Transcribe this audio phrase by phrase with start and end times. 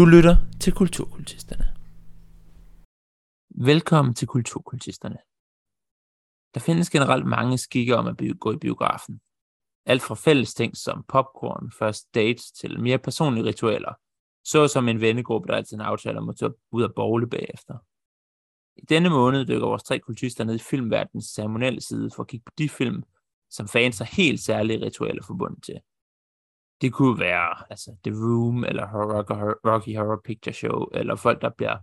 [0.00, 1.64] Du lytter til Kulturkultisterne.
[3.66, 5.18] Velkommen til Kulturkultisterne.
[6.54, 9.20] Der findes generelt mange skikke om at gå i biografen.
[9.86, 13.94] Alt fra fælles ting som popcorn, first dates til mere personlige ritualer,
[14.44, 17.78] så som en vennegruppe, der altid aftaler om at tage ud af bowle bagefter.
[18.76, 22.44] I denne måned dykker vores tre kultister ned i filmverdens ceremonielle side for at kigge
[22.44, 23.02] på de film,
[23.50, 25.80] som fans har helt særlige ritualer forbundet til.
[26.80, 28.86] Det kunne være altså, The Room, eller
[29.66, 31.76] Rocky, Horror Picture Show, eller folk, der bliver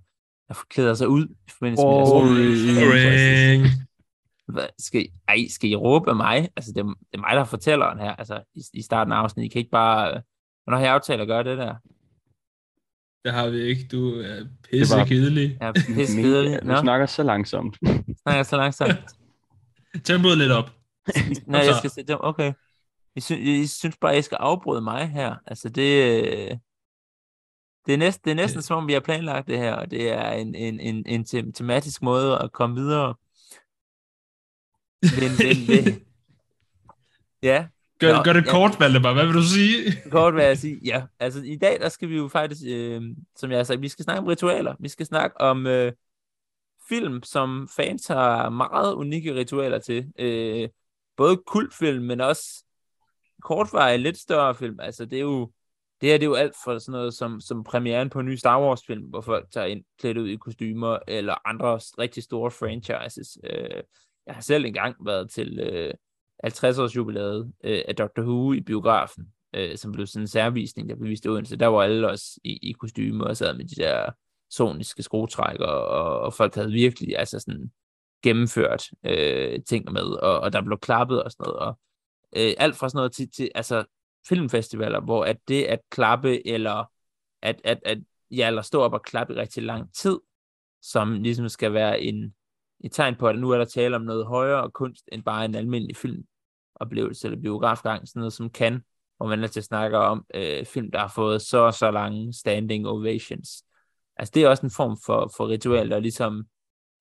[0.47, 3.71] der forklæder sig ud i forbindelse med deres
[4.47, 6.49] Hvad, skal, I, ej, skal I råbe af mig?
[6.55, 9.17] Altså, det, er, det er mig, der fortæller den her, altså, i, i starten af
[9.17, 9.49] afsnittet.
[9.49, 10.15] I kan ikke bare...
[10.15, 10.21] Øh,
[10.63, 11.75] hvornår har jeg aftalt at gøre det der?
[13.25, 13.87] Det har vi ikke.
[13.91, 15.05] Du er pisse var...
[15.05, 15.57] kedelig.
[15.61, 16.59] Ja, pisse kedelig.
[16.61, 17.77] Du snakker så langsomt.
[18.21, 18.99] snakker så langsomt.
[20.05, 20.71] Tempoet lidt op.
[21.47, 22.53] Nej, jeg skal se Okay.
[23.17, 25.35] Jeg, sy- jeg synes bare, jeg skal afbryde mig her.
[25.45, 26.57] Altså, det, øh,
[27.85, 30.09] det er, næsten, det er næsten som om, vi har planlagt det her, og det
[30.09, 33.15] er en, en, en, en tem- tematisk måde at komme videre.
[35.01, 36.01] Men, men, men,
[37.49, 37.67] ja.
[37.99, 38.51] Gør, Nå, gør det ja.
[38.51, 39.13] kort, Valdemar.
[39.13, 40.09] Hvad vil du sige?
[40.11, 41.03] Kort vil jeg sige, ja.
[41.19, 43.01] Altså, i dag, der skal vi jo faktisk, øh,
[43.35, 44.75] som jeg har sagt, vi skal snakke om ritualer.
[44.79, 45.91] Vi skal snakke om øh,
[46.89, 50.11] film, som fans har meget unikke ritualer til.
[50.19, 50.69] Øh,
[51.17, 52.63] både kultfilm, men også
[53.41, 54.79] kortvarige, lidt større film.
[54.79, 55.51] Altså, det er jo,
[56.01, 58.35] det her det er jo alt for sådan noget som, som premieren på en ny
[58.35, 62.51] Star Wars film, hvor folk tager ind klædt ud i kostymer, eller andre rigtig store
[62.51, 63.37] franchises.
[63.43, 63.83] Øh,
[64.25, 65.93] jeg har selv engang været til øh,
[66.43, 70.89] 50 års jubilæet øh, af Doctor Who i biografen, øh, som blev sådan en særvisning,
[70.89, 73.75] der blev vist i Der var alle også i, i kostymer og sad med de
[73.75, 74.11] der
[74.49, 77.71] soniske skruetrækker, og, og folk havde virkelig altså sådan
[78.23, 81.79] gennemført øh, ting med, og, og der blev klappet og sådan noget, og
[82.35, 83.85] øh, alt fra sådan noget til, til altså
[84.29, 86.91] filmfestivaler, hvor at det at klappe, eller
[87.41, 87.97] at, at, at
[88.31, 90.19] ja, eller stå op og klappe i rigtig lang tid,
[90.81, 92.35] som ligesom skal være en,
[92.83, 95.55] et tegn på, at nu er der tale om noget højere kunst, end bare en
[95.55, 98.83] almindelig filmoplevelse eller biografgang, sådan noget som kan,
[99.17, 101.91] hvor man altid til at snakke om øh, film, der har fået så og så
[101.91, 103.63] lange standing ovations.
[104.17, 106.47] Altså det er også en form for, for ritual, der ligesom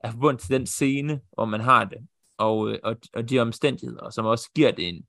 [0.00, 1.98] er forbundet til den scene, hvor man har det,
[2.38, 5.06] og, øh, og, og de omstændigheder, som også giver det en,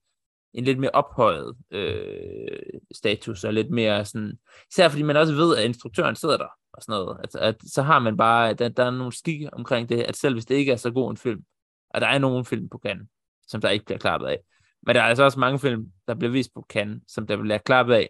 [0.53, 4.40] en lidt mere ophøjet øh, status, og lidt mere sådan,
[4.72, 7.81] især fordi man også ved, at instruktøren sidder der, og sådan noget, at, at så
[7.81, 10.72] har man bare, der, der er nogle skik omkring det, at selv hvis det ikke
[10.72, 11.41] er så god en film,
[11.90, 13.09] at der er nogle film på kan,
[13.47, 14.40] som der ikke bliver klappet af.
[14.84, 17.58] Men der er altså også mange film, der bliver vist på kan, som der bliver
[17.58, 18.09] klappet af,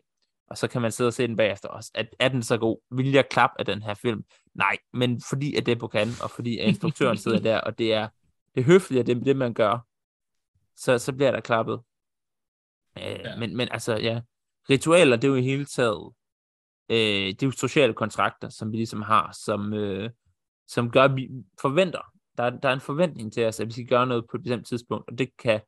[0.50, 1.92] og så kan man sidde og se den bagefter også.
[1.96, 2.78] At, er den så god?
[2.92, 4.24] Vil jeg klappe af den her film?
[4.54, 7.78] Nej, men fordi at det er på kan, og fordi at instruktøren sidder der, og
[7.78, 8.08] det er
[8.56, 9.86] det høflige, det er det, man gør,
[10.76, 11.80] så, så bliver der klappet.
[13.04, 13.36] Øh, ja.
[13.36, 14.22] men, men altså, ja,
[14.70, 16.14] ritualer, det er jo i hele taget,
[16.90, 20.10] øh, det er jo sociale kontrakter, som vi ligesom har, som, øh,
[20.68, 21.30] som gør, at vi
[21.62, 22.02] forventer,
[22.38, 24.68] der, der er en forventning til os, at vi skal gøre noget på et bestemt
[24.68, 25.62] tidspunkt, og det kan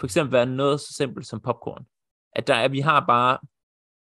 [0.00, 1.86] for eksempel være noget så simpelt som popcorn.
[2.32, 3.38] At der er, vi har bare,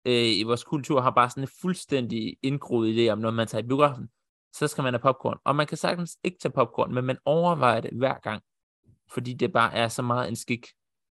[0.05, 3.65] øh, i vores kultur, har bare sådan en fuldstændig indgroet idé om, når man tager
[3.65, 4.09] i biografen,
[4.55, 5.39] så skal man have popcorn.
[5.45, 8.43] Og man kan sagtens ikke tage popcorn, men man overvejer det hver gang,
[9.13, 10.67] fordi det bare er så meget en skik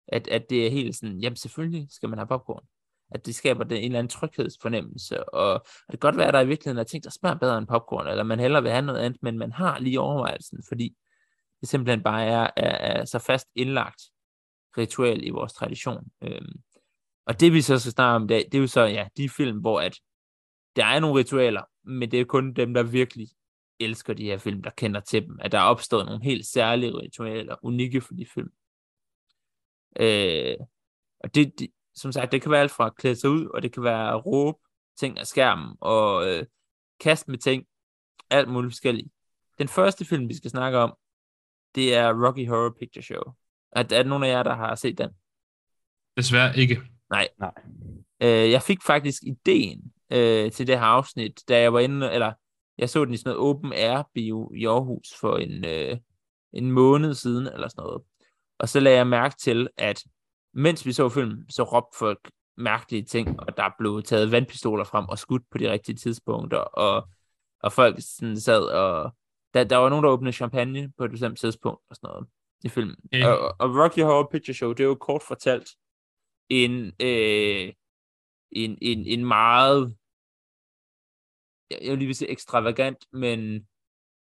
[0.08, 2.64] at, at det er helt sådan, jamen selvfølgelig skal man have popcorn.
[3.12, 6.34] At det skaber den en eller anden tryghedsfornemmelse, og, og det kan godt være, at
[6.34, 8.86] der i virkeligheden er ting, der smager bedre end popcorn, eller man hellere vil have
[8.86, 10.96] noget andet, men man har lige overvejelsen, fordi
[11.62, 14.02] det simpelthen bare er, er, er så fast indlagt
[14.78, 16.04] ritual i vores tradition.
[16.22, 16.62] Øhm,
[17.26, 19.60] og det vi så skal snakke om, det, det er jo så ja, de film,
[19.60, 20.00] hvor at
[20.76, 23.28] der er nogle ritualer, men det er kun dem, der virkelig
[23.80, 26.92] elsker de her film, der kender til dem, at der er opstået nogle helt særlige
[26.92, 28.50] ritualer, unikke for de film.
[30.00, 30.56] Øh,
[31.20, 33.62] og det, det, som sagt, det kan være alt fra at klæde sig ud, og
[33.62, 34.58] det kan være at råbe
[35.00, 36.46] ting af skærmen, og øh,
[37.00, 37.66] kaste med ting,
[38.30, 39.08] alt muligt forskelligt.
[39.60, 40.94] Den første film, vi skal snakke om,
[41.76, 43.24] det er Rocky Horror Picture Show.
[43.72, 45.10] Er, er der nogen af jer, der har set den?
[46.18, 46.82] Desværre ikke.
[47.10, 47.28] Nej.
[47.40, 47.54] Nej.
[48.22, 52.34] Øh, jeg fik faktisk ideen øh, til det her afsnit, da jeg var inde, eller
[52.78, 55.98] jeg så den i sådan noget open air bio i Aarhus for en, øh,
[56.54, 58.04] en måned siden, eller sådan noget.
[58.60, 60.04] Og så lagde jeg mærke til, at
[60.54, 65.06] mens vi så filmen, så råbte folk mærkelige ting, og der blev taget vandpistoler frem
[65.06, 67.10] og skudt på de rigtige tidspunkter, og,
[67.64, 69.16] og folk sådan sad og...
[69.54, 72.28] Der, der var nogen, der åbnede champagne på et bestemt tidspunkt og sådan noget
[72.64, 72.96] i filmen.
[73.14, 73.22] Mm.
[73.24, 75.70] Og, og Rocky Horror Picture Show, det er jo kort fortalt
[76.50, 77.74] en, øh,
[78.52, 79.98] en, en, en meget
[81.72, 83.68] jeg vil lige sige ekstravagant, men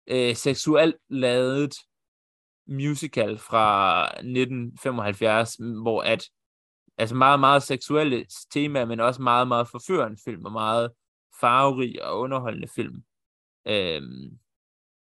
[0.06, 1.74] øh, seksuelt ladet
[2.66, 6.24] musical fra 1975, hvor at
[6.98, 10.90] altså meget, meget seksuelle tema, men også meget, meget forførende film, og meget
[11.40, 13.04] farverig og underholdende film.
[13.66, 14.38] Øhm,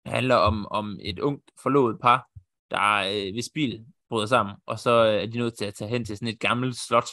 [0.06, 2.30] handler om, om et ungt forlovet par,
[2.72, 5.90] der øh, ved spil bryder sammen, og så øh, er de nødt til at tage
[5.90, 7.10] hen til sådan et gammelt slot,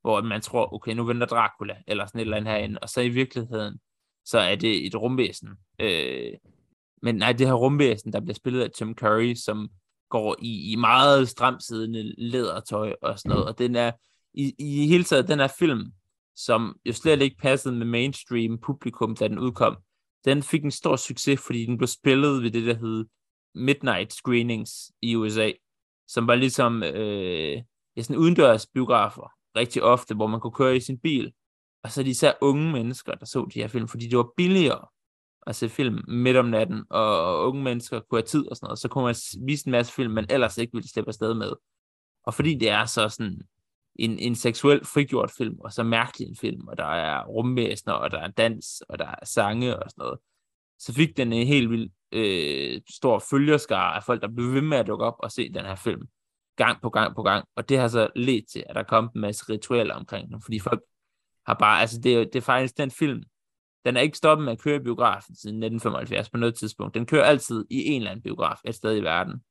[0.00, 3.00] hvor man tror, okay, nu venter Dracula, eller sådan et eller andet herinde, og så
[3.00, 3.80] i virkeligheden,
[4.24, 5.48] så er det et rumvæsen.
[5.78, 6.32] Øh,
[7.06, 9.68] men nej, det her rumvæsen, der bliver spillet af Tim Curry, som
[10.10, 13.92] går i, i meget stramsiddende lædertøj og sådan noget, og den er,
[14.34, 15.92] i, i hele taget, den her film,
[16.36, 19.76] som jo slet ikke passede med mainstream publikum, da den udkom,
[20.24, 23.04] den fik en stor succes, fordi den blev spillet ved det, der hed
[23.54, 25.50] midnight screenings i USA,
[26.08, 27.62] som var ligesom øh,
[27.96, 31.32] ja, sådan udendørs biografer, rigtig ofte, hvor man kunne køre i sin bil,
[31.82, 34.28] og så er det især unge mennesker, der så de her film, fordi det var
[34.36, 34.86] billigere
[35.46, 38.78] at se film midt om natten, og unge mennesker kunne have tid og sådan noget,
[38.78, 39.14] så kunne man
[39.46, 41.52] vise en masse film, man ellers ikke ville slippe afsted med.
[42.26, 43.40] Og fordi det er så sådan
[43.94, 48.10] en, en seksuel frigjort film, og så mærkelig en film, og der er rumvæsener, og
[48.10, 50.18] der er dans, og der er sange og sådan noget,
[50.78, 54.78] så fik den en helt vild øh, stor følgerskare af folk, der blev ved med
[54.78, 56.02] at dukke op og se den her film
[56.56, 59.20] gang på gang på gang, og det har så ledt til, at der kom en
[59.20, 60.80] masse ritualer omkring den, fordi folk
[61.46, 63.22] har bare, altså det er, det er faktisk den film,
[63.86, 66.94] den er ikke stoppet med at køre i biografen siden 1975 på noget tidspunkt.
[66.94, 69.42] Den kører altid i en eller anden biograf et sted i verden.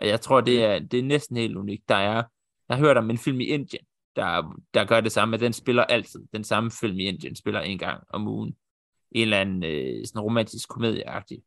[0.00, 1.88] Og jeg tror, det er, det er næsten helt unikt.
[1.88, 2.22] Der er,
[2.68, 3.84] jeg har hørt om en film i Indien,
[4.16, 6.20] der, der gør det samme, at den spiller altid.
[6.34, 8.56] Den samme film i Indien spiller en gang om ugen.
[9.12, 11.42] En eller anden øh, sådan romantisk komedieagtig.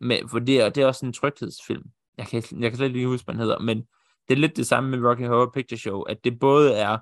[0.00, 1.84] Men, for det, er, det er også en tryghedsfilm.
[2.18, 3.78] Jeg kan, jeg kan slet ikke huske, hvad den hedder, men
[4.28, 6.98] det er lidt det samme med Rocky Horror Picture Show, at det både er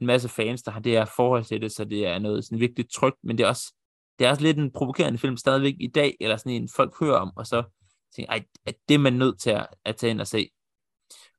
[0.00, 2.60] en masse fans, der har det her forhold til det, så det er noget sådan
[2.60, 3.74] virkelig trygt, men det er også,
[4.18, 7.18] det er også lidt en provokerende film stadigvæk i dag, eller sådan en, folk hører
[7.18, 7.62] om, og så
[8.16, 10.50] tænker, ej, at det er man nødt til at, at tage ind og se.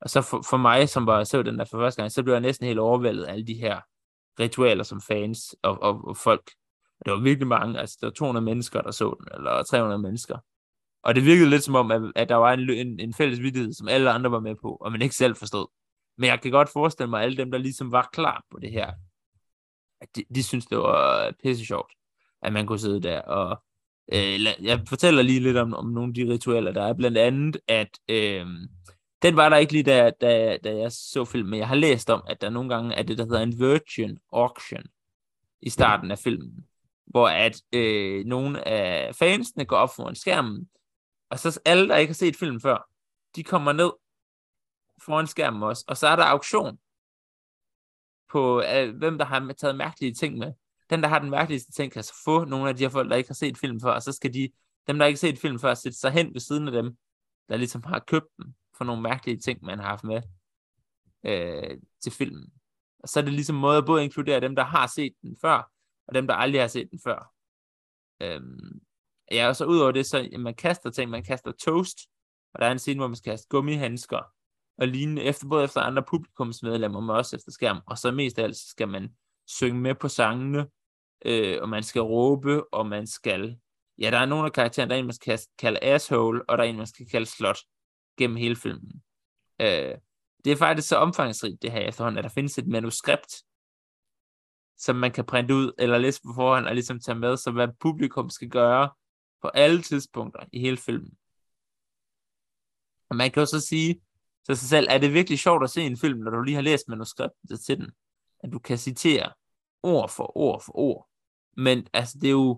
[0.01, 2.33] Og så for, for mig, som var så den der for første gang, så blev
[2.33, 3.81] jeg næsten helt overvældet af alle de her
[4.39, 6.51] ritualer som fans og, og, og folk.
[6.99, 10.01] Og det var virkelig mange, altså der var 200 mennesker, der så den, eller 300
[10.01, 10.37] mennesker.
[11.03, 13.73] Og det virkede lidt som om, at, at der var en, en, en fælles vidighed,
[13.73, 15.67] som alle andre var med på, og man ikke selv forstod.
[16.17, 18.71] Men jeg kan godt forestille mig, at alle dem, der ligesom var klar på det
[18.71, 18.91] her,
[20.01, 21.91] at de, de synes, det var pisse sjovt,
[22.41, 23.21] at man kunne sidde der.
[23.21, 23.63] Og
[24.13, 26.93] øh, jeg fortæller lige lidt om, om nogle af de ritualer, der er.
[26.93, 28.45] Blandt andet, at øh,
[29.21, 32.09] den var der ikke lige, da, da, da jeg så filmen, men jeg har læst
[32.09, 34.83] om, at der nogle gange er det, der hedder en virgin auction
[35.61, 36.65] i starten af filmen,
[37.05, 40.69] hvor at øh, nogle af fansene går op foran skærmen,
[41.29, 42.89] og så alle, der ikke har set filmen før,
[43.35, 43.91] de kommer ned
[45.05, 46.77] foran skærmen også, og så er der auktion
[48.29, 50.53] på, øh, hvem der har taget mærkelige ting med.
[50.89, 53.15] Den, der har den mærkeligste ting, kan så få nogle af de her folk, der
[53.15, 54.49] ikke har set filmen før, og så skal de,
[54.87, 56.97] dem, der ikke har set filmen før, sætte sig hen ved siden af dem,
[57.49, 60.21] der ligesom har købt dem for nogle mærkelige ting, man har haft med
[61.25, 62.53] øh, til filmen.
[62.99, 65.71] Og så er det ligesom måde at både inkludere dem, der har set den før,
[66.07, 67.33] og dem, der aldrig har set den før.
[68.21, 68.81] Øhm,
[69.31, 71.97] ja, og så ud over det, så man kaster ting, man kaster toast,
[72.53, 74.21] og der er en scene, hvor man skal kaste gummihandsker,
[74.77, 78.43] og lignende, efter, både efter andre publikumsmedlemmer, men også efter skærm, og så mest af
[78.43, 79.15] alt skal man
[79.47, 80.67] synge med på sangene,
[81.25, 83.59] øh, og man skal råbe, og man skal,
[83.99, 86.63] ja, der er nogle af karaktererne, der er en, man skal kalde asshole, og der
[86.63, 87.57] er en, man skal kalde slot,
[88.17, 89.03] gennem hele filmen.
[89.61, 89.95] Øh,
[90.45, 93.35] det er faktisk så omfangsrigt, det her efterhånden, at der findes et manuskript,
[94.77, 97.67] som man kan printe ud, eller læse på forhånd, og ligesom tage med, så hvad
[97.79, 98.89] publikum skal gøre
[99.41, 101.17] på alle tidspunkter i hele filmen.
[103.09, 104.01] Og man kan jo så sige
[104.45, 106.61] til sig selv, er det virkelig sjovt at se en film, når du lige har
[106.61, 107.91] læst manuskriptet til den?
[108.43, 109.33] At du kan citere
[109.87, 111.07] ord for ord for ord.
[111.57, 112.53] Men altså, det er jo,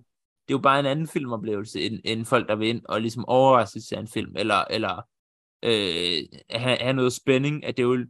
[0.47, 3.25] det er jo bare en anden filmoplevelse, end, end folk, der vil ind og ligesom
[3.25, 5.01] overraske sig en film, eller, eller
[5.63, 8.05] øh, have, have noget spænding, at det er jo,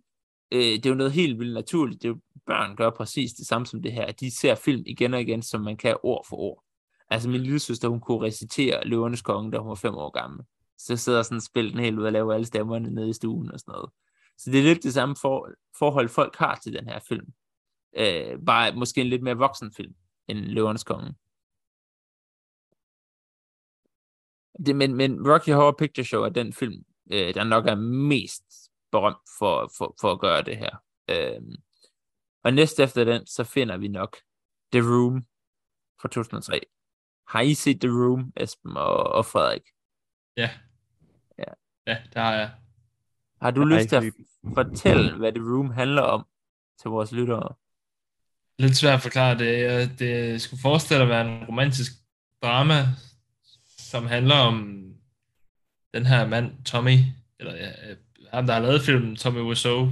[0.51, 2.01] øh, det er jo noget helt vildt naturligt.
[2.01, 4.83] Det er jo, børn gør præcis det samme som det her, at de ser film
[4.85, 6.63] igen og igen, som man kan ord for ord.
[7.09, 10.45] Altså min lille søster, hun kunne recitere Løvernes Konge, da hun var fem år gammel.
[10.77, 13.51] Så sidder sådan og spiller den helt ud og laver alle stemmerne nede i stuen
[13.51, 13.89] og sådan noget.
[14.37, 15.49] Så det er lidt det samme for,
[15.79, 17.27] forhold, folk har til den her film.
[17.93, 19.95] Øh, bare måske en lidt mere voksen film
[20.27, 21.15] end Løvernes Konge.
[24.65, 28.43] Det, men, men Rocky Horror Picture Show er den film, øh, der nok er mest
[28.91, 30.83] berømt for, for, for at gøre det her.
[31.09, 31.41] Øh,
[32.43, 34.17] og næste efter den, så finder vi nok
[34.73, 35.25] The Room
[36.01, 36.59] fra 2003.
[37.27, 39.61] Har I set The Room, Esben og, og Frederik?
[40.37, 40.49] Ja.
[41.37, 41.53] Ja.
[41.87, 42.51] Ja, det har jeg.
[43.41, 44.13] Har du Jeg lyst til at
[44.53, 46.25] fortælle, hvad The Room handler om
[46.81, 47.55] til vores lyttere?
[48.59, 49.99] Lidt svært at forklare det.
[49.99, 51.91] Det skulle forestille at være en romantisk
[52.43, 52.87] drama,
[53.77, 54.83] som handler om
[55.93, 56.97] den her mand, Tommy,
[57.39, 57.97] eller ja, øh,
[58.33, 59.91] ham, der har lavet filmen, Tommy Wiseau,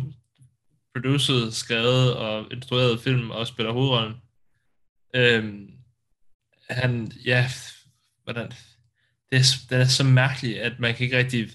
[0.96, 4.16] produceret, skrevet og instrueret film og spiller hovedrollen.
[5.16, 5.72] Øhm,
[6.70, 7.46] han, ja,
[8.24, 8.52] hvordan,
[9.32, 11.50] det er, det er så mærkeligt, at man kan ikke rigtig,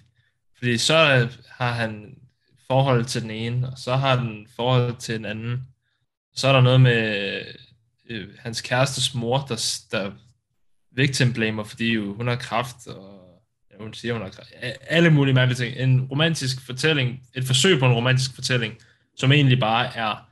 [0.59, 2.19] fordi så har han
[2.67, 5.72] forhold til den ene, og så har han forhold til den anden.
[6.35, 7.43] Så er der noget med
[8.09, 10.13] øh, hans kærestes mor, der, der
[10.91, 14.49] victim blamer, fordi jo, hun har kraft, og ja, hun siger, hun har kraft.
[14.81, 15.77] Alle mulige mærkelige ting.
[15.77, 18.75] En romantisk fortælling, et forsøg på en romantisk fortælling,
[19.17, 20.29] som egentlig bare er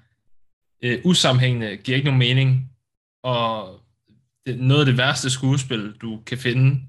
[0.83, 2.71] øh, usammenhængende, giver ikke nogen mening,
[3.23, 3.81] og
[4.47, 6.81] det er noget af det værste skuespil, du kan finde,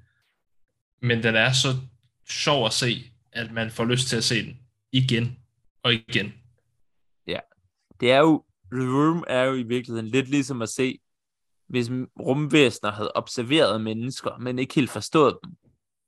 [1.01, 1.77] men den er så
[2.29, 4.57] sjov at se, at man får lyst til at se den
[4.91, 5.37] igen
[5.83, 6.33] og igen.
[7.27, 7.39] Ja,
[7.99, 10.99] det er jo, The Room er jo i virkeligheden lidt ligesom at se,
[11.67, 15.53] hvis rumvæsener havde observeret mennesker, men ikke helt forstået dem,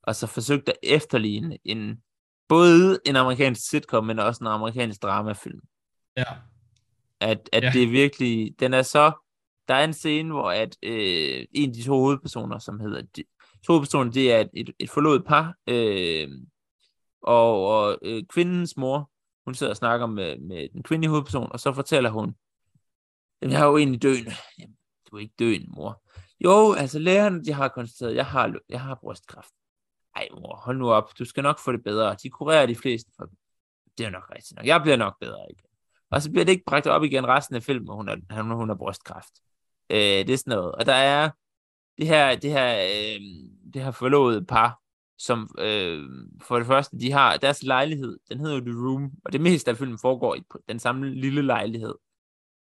[0.03, 2.03] og så forsøgt at efterligne en,
[2.47, 5.59] både en amerikansk sitcom, men også en amerikansk dramafilm.
[6.17, 6.23] Ja.
[7.19, 7.69] At, at ja.
[7.73, 9.11] det er virkelig, den er så,
[9.67, 13.23] der er en scene, hvor at øh, en af de to hovedpersoner, som hedder, de,
[13.65, 16.29] to hovedpersoner, det er et, et, et forlovet par, øh,
[17.21, 19.11] og, og øh, kvindens mor,
[19.45, 22.35] hun sidder og snakker med, med den kvindelige hovedperson, og så fortæller hun,
[23.51, 24.31] jeg er jo egentlig døende.
[24.59, 24.75] Jamen,
[25.11, 26.03] du er ikke døende, mor.
[26.39, 29.53] Jo, altså lægerne, de har konstateret, jeg har, jeg har brystkræft.
[30.15, 31.19] Ej, mor, hold nu op.
[31.19, 32.15] Du skal nok få det bedre.
[32.23, 33.37] De kurerer de fleste for dem.
[33.97, 34.65] Det er nok rigtigt nok.
[34.65, 35.65] Jeg bliver nok bedre igen.
[36.11, 38.75] Og så bliver det ikke bragt op igen resten af filmen, hun har, hun har
[38.75, 39.33] brystkræft.
[39.89, 40.71] Øh, det er sådan noget.
[40.71, 41.29] Og der er
[41.97, 43.21] det her, det her, øh,
[43.73, 44.79] det her forlovede par,
[45.17, 46.03] som øh,
[46.41, 49.77] for det første, de har deres lejlighed, den hedder The Room, og det meste af
[49.77, 51.95] filmen foregår i den samme lille lejlighed.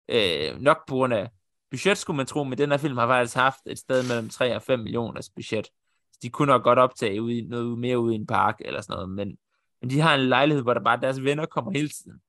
[0.09, 1.29] Øh, nok på grund af
[1.71, 4.55] budget, skulle man tro, men den her film har faktisk haft et sted mellem 3
[4.55, 5.65] og 5 millioners budget.
[6.11, 8.81] Så de kunne nok godt optage ud i, noget mere ud i en park eller
[8.81, 9.37] sådan noget, men,
[9.81, 12.19] men de har en lejlighed, hvor der bare deres venner kommer hele tiden.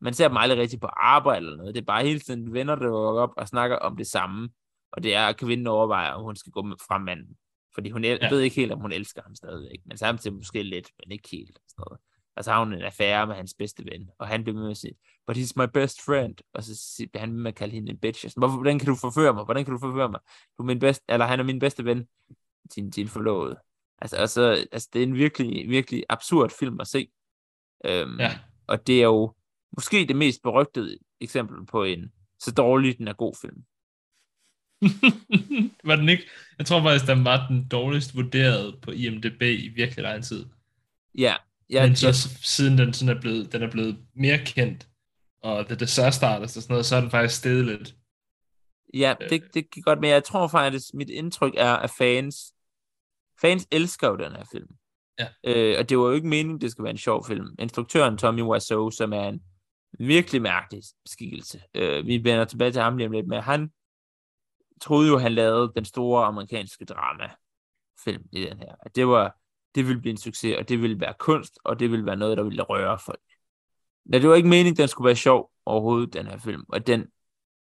[0.00, 1.74] Man ser dem aldrig rigtig på arbejde eller noget.
[1.74, 4.48] Det er bare hele tiden venner, der går op og snakker om det samme.
[4.92, 7.36] Og det er, at kvinden overvejer, om hun skal gå med fra manden.
[7.74, 8.28] Fordi hun ja.
[8.30, 9.78] ved ikke helt, om hun elsker ham stadigvæk.
[9.86, 11.58] Men samtidig måske lidt, men ikke helt.
[11.68, 12.00] Sådan noget.
[12.36, 14.10] Og så har hun en affære med hans bedste ven.
[14.18, 14.94] Og han bliver med at sige,
[15.26, 16.34] but he's my best friend.
[16.54, 18.20] Og så bliver han med at kalde hende en bitch.
[18.20, 19.44] Sådan, Hvorfor, hvordan kan du forføre mig?
[19.44, 20.20] Hvordan kan du forføre mig?
[20.58, 22.08] Du er min bedste, eller han er min bedste ven.
[22.74, 23.56] Din, din forlovede.
[23.98, 27.08] Altså, altså, altså, det er en virkelig, virkelig absurd film at se.
[27.84, 28.38] Øhm, ja.
[28.66, 29.34] Og det er jo
[29.72, 33.64] måske det mest berygtede eksempel på en så dårlig, den er god film.
[35.88, 36.24] var den ikke?
[36.58, 40.46] Jeg tror faktisk, den var den dårligst vurderet på IMDb i virkelig lang tid.
[41.18, 41.34] Ja.
[41.70, 42.12] Ja Men så ja.
[42.42, 44.88] siden den, sådan er blevet, den er blevet mere kendt,
[45.42, 47.94] og The Disaster Artist og sådan noget, så er den faktisk steget lidt.
[48.94, 52.36] Ja, det, det kan godt, men jeg tror faktisk, mit indtryk er, at fans,
[53.40, 54.68] fans elsker jo den her film.
[55.18, 55.28] Ja.
[55.44, 57.46] Øh, og det var jo ikke meningen, det skulle være en sjov film.
[57.58, 59.42] Instruktøren Tommy Wiseau, som er en
[59.98, 61.62] virkelig mærkelig skikkelse.
[61.74, 63.70] Øh, vi vender tilbage til ham lige om lidt, men han
[64.80, 68.74] troede jo, han lavede den store amerikanske drama-film i den her.
[68.94, 69.36] Det, var,
[69.74, 72.36] det ville blive en succes, og det ville være kunst, og det ville være noget,
[72.36, 73.20] der ville røre folk.
[74.04, 76.64] Men det var ikke meningen, den skulle være sjov overhovedet, den her film.
[76.68, 77.06] Og den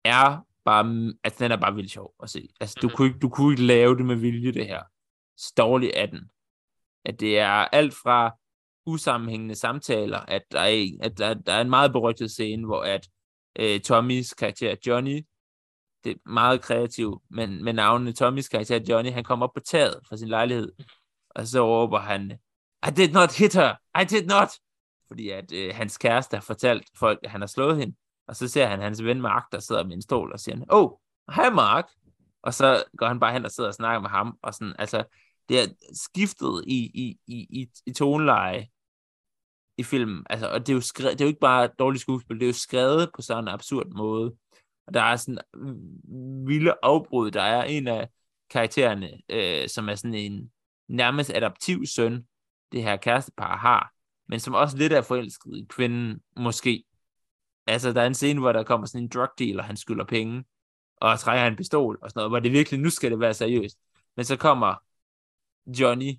[0.04, 2.48] er bare, altså den er bare vildt sjov at se.
[2.60, 4.82] Altså du kunne, ikke, du kunne ikke lave det med vilje, det her.
[5.36, 6.30] Så dårlig er den.
[7.04, 8.36] At det er alt fra
[8.86, 13.08] usammenhængende samtaler, at der er, at der, der er en meget berygtet scene, hvor at
[13.58, 15.26] øh, Tommys karakter Johnny
[16.04, 20.00] det er meget kreativt, men med navnene Tommys karakter Johnny, han kommer op på taget
[20.08, 20.72] fra sin lejlighed,
[21.34, 22.38] og så råber han,
[22.88, 24.48] I did not hit her, I did not,
[25.08, 27.96] fordi at øh, hans kæreste har fortalt folk, at han har slået hende,
[28.28, 30.90] og så ser han hans ven Mark, der sidder med en stol, og siger, oh,
[31.34, 31.88] hej Mark,
[32.42, 35.04] og så går han bare hen og sidder og snakker med ham, og sådan, altså,
[35.48, 38.68] det er skiftet i, i, i, i, i toneleje
[39.78, 42.36] i filmen, altså, og det er jo, skrevet, det er jo ikke bare dårligt skuespil,
[42.36, 44.36] det er jo skrevet på sådan en absurd måde,
[44.86, 47.30] og der er sådan mm, vilde afbrud.
[47.30, 48.08] Der er en af
[48.50, 50.52] karaktererne, øh, som er sådan en
[50.88, 52.26] nærmest adaptiv søn,
[52.72, 53.92] det her kærestepar har,
[54.28, 56.84] men som også lidt er forelsket i kvinden, måske.
[57.66, 60.44] Altså, der er en scene, hvor der kommer sådan en drug dealer, han skylder penge,
[60.96, 63.78] og trækker en pistol og sådan noget, hvor det virkelig, nu skal det være seriøst.
[64.16, 64.74] Men så kommer
[65.66, 66.12] Johnny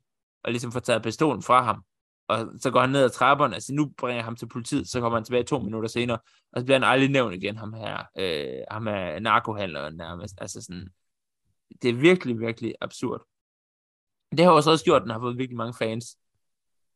[0.43, 1.84] og ligesom får taget pistolen fra ham,
[2.27, 5.00] og så går han ned ad trapperne, altså nu bringer jeg ham til politiet, så
[5.00, 6.17] kommer han tilbage to minutter senere,
[6.51, 10.62] og så bliver han aldrig nævnt igen, ham her, øh, ham er narkohandleren nærmest, altså
[10.62, 10.88] sådan,
[11.82, 13.27] det er virkelig, virkelig absurd.
[14.37, 16.17] Det har også også gjort, at den har fået virkelig mange fans,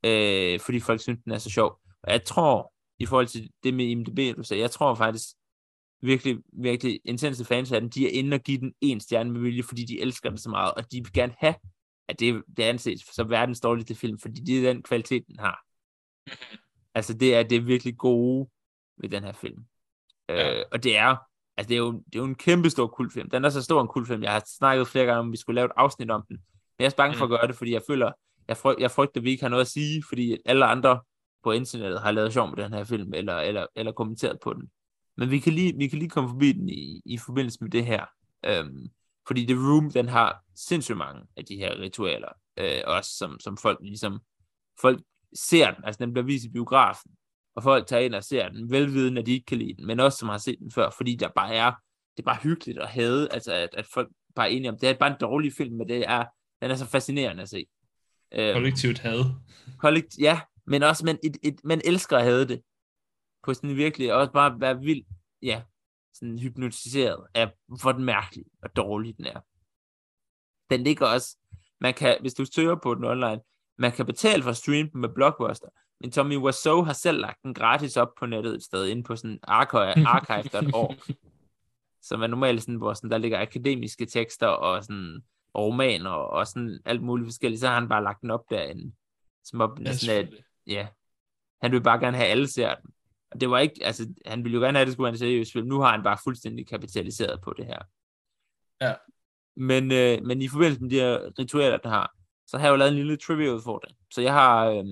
[0.04, 1.80] øh, fordi folk synes, den er så sjov.
[2.04, 5.26] Og jeg tror, i forhold til det med IMDb, du sagde, jeg tror faktisk,
[6.02, 9.42] virkelig, virkelig intense fans af den, de er inde og give den en stjerne med
[9.42, 11.56] vilje, fordi de elsker den så meget, og de vil gerne have
[12.08, 15.64] at det, det anses som verdens dårligste film, fordi det er den kvalitet, den har.
[16.94, 18.50] Altså, det er det er virkelig gode
[18.98, 19.66] ved den her film.
[20.30, 20.60] Øh, ja.
[20.60, 21.16] Øh, og det er,
[21.58, 23.30] Altså, det er, jo, det er jo en kæmpe stor kultfilm.
[23.30, 24.24] Den er så stor en kultfilm.
[24.24, 26.38] Jeg har snakket flere gange om, vi skulle lave et afsnit om den.
[26.80, 27.38] Men jeg er bange for at mm.
[27.38, 28.12] gøre det, fordi jeg føler,
[28.48, 31.00] jeg, fryg, jeg frygter, at vi ikke har noget at sige, fordi alle andre
[31.44, 34.70] på internettet har lavet sjov med den her film, eller, eller, eller kommenteret på den.
[35.18, 37.86] Men vi kan lige, vi kan lige komme forbi den i, i forbindelse med det
[37.86, 38.06] her.
[38.46, 38.88] Øhm,
[39.28, 43.58] fordi The Room, den har sindssygt mange af de her ritualer, øh, også som, som
[43.58, 44.20] folk ligesom,
[44.82, 45.02] folk
[45.34, 47.12] ser den, altså den bliver vist i biografen,
[47.56, 50.00] og folk tager ind og ser den, velvidende, at de ikke kan lide den, men
[50.00, 51.72] også som har set den før, fordi der bare er,
[52.18, 54.90] det er bare hyggeligt at have, altså at, at folk bare er enige om, det
[54.90, 56.26] er bare en dårlig film, men det er,
[56.62, 57.66] den er så fascinerende at se.
[58.32, 59.26] Øhm, Kollektivt had.
[59.80, 62.62] Kollekt, ja, men også, man, et, et, man elsker at have det.
[63.44, 65.04] På sådan virkelig, også bare være vild,
[65.42, 65.62] ja,
[66.14, 69.40] sådan hypnotiseret af, hvor den mærkelig og dårlig den er.
[70.70, 71.38] Den ligger også,
[71.82, 73.42] man kan, hvis du søger på den online,
[73.78, 75.68] man kan betale for at streame den med Blockbuster,
[76.02, 79.16] men Tommy Wiseau har selv lagt den gratis op på nettet et sted, inde på
[79.16, 80.96] sådan archive.org,
[82.02, 85.24] som er normalt sådan, hvor sådan, der ligger akademiske tekster og sådan
[85.54, 88.94] og romaner og sådan alt muligt forskelligt, så har han bare lagt den op derinde.
[89.44, 90.34] Som op, ja, sådan, at,
[90.68, 90.88] ja,
[91.62, 92.92] han vil bare gerne have alle ser den.
[93.32, 95.18] Og det var ikke, altså, han ville jo gerne have, at det skulle være en
[95.18, 95.68] seriøs film.
[95.68, 97.80] Nu har han bare fuldstændig kapitaliseret på det her.
[98.82, 98.94] Ja.
[99.56, 102.16] Men, øh, men i forbindelse med de her ritualer, der har,
[102.48, 103.98] så har jeg jo lavet en lille trivia-udfordring.
[104.14, 104.86] Så jeg har, øh,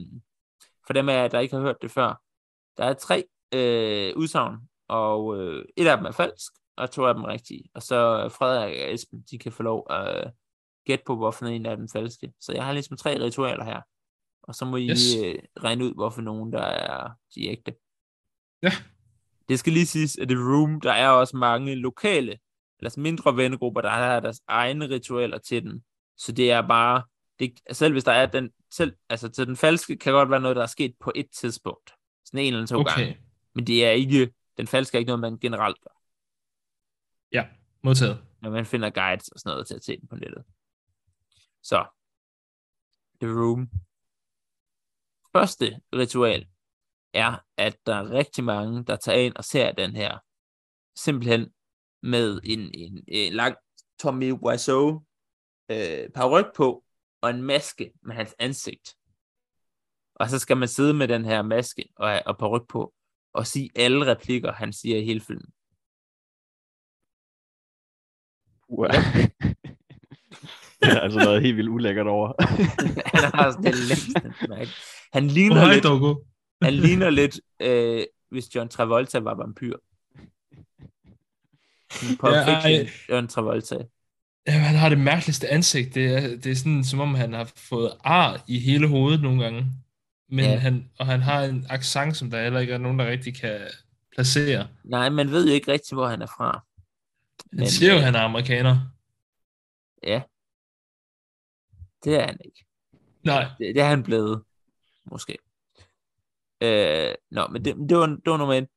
[0.88, 2.22] for dem af jer, der ikke har hørt det før,
[2.78, 4.58] der er tre øh, udsagn,
[4.88, 7.64] og øh, et af dem er falsk, og to af dem er rigtige.
[7.74, 10.32] Og så Frederik og Esben, de kan få lov at øh,
[10.86, 12.34] gætte på, hvorfor en af dem falske.
[12.40, 13.82] Så jeg har ligesom tre ritualer her.
[14.44, 15.16] Og så må I yes.
[15.24, 17.76] øh, regne ud, hvorfor nogen, der er de ægte.
[18.64, 18.72] Ja.
[19.50, 22.40] Det skal lige siges, at The Room, der er også mange lokale,
[22.80, 25.84] eller mindre vennegrupper, der har deres egne ritualer til den.
[26.18, 27.04] Så det er bare,
[27.40, 30.56] det, selv hvis der er den, selv, altså til den falske, kan godt være noget,
[30.56, 31.92] der er sket på et tidspunkt.
[32.26, 32.96] Sådan en eller to okay.
[32.96, 33.18] gange.
[33.56, 36.02] Men det er ikke, den falske er ikke noget, man generelt gør.
[37.32, 37.46] Ja,
[37.84, 38.24] modtaget.
[38.42, 40.44] Når man finder guides og sådan noget til at se den på nettet.
[41.66, 41.86] Så,
[43.22, 43.70] The Room.
[45.34, 46.48] Første ritual
[47.14, 50.20] er, at der er rigtig mange, der tager ind og ser den her
[50.96, 51.54] simpelthen
[52.04, 53.56] med en, en, en lang
[54.00, 55.06] Tommy Wiseau
[55.70, 56.86] øh, paryk på
[57.22, 58.98] og en maske med hans ansigt.
[60.16, 62.94] Og så skal man sidde med den her maske og, og paryk på
[63.34, 65.54] og sige alle replikker, han siger i hele filmen.
[68.70, 68.88] Wow.
[70.82, 72.34] er altså noget helt vildt ulækkert over.
[73.16, 74.76] han har sådan det lemste
[75.14, 76.18] Han ligner oh, lidt,
[76.62, 79.76] han ligner lidt, øh, hvis John Travolta var vampyr.
[82.20, 83.78] På ja, John Travolta.
[84.48, 85.96] Ja, han har det mærkeligste ansigt.
[85.96, 89.44] Det er, det er sådan, som om han har fået ar i hele hovedet nogle
[89.44, 89.66] gange.
[90.30, 90.58] Men ja.
[90.58, 93.60] han, og han har en accent, som der heller ikke er nogen, der rigtig kan
[94.16, 94.68] placere.
[94.84, 96.64] Nej, man ved jo ikke rigtig, hvor han er fra.
[97.52, 98.80] Han Men, siger jo, at han er amerikaner.
[100.04, 100.22] Ja.
[102.06, 102.66] Det er han ikke.
[103.24, 103.46] Nej.
[103.60, 104.44] Det, det er han blevet.
[105.12, 105.38] Måske.
[106.62, 108.68] Øh, nå, men det, det, var, det var nummer et.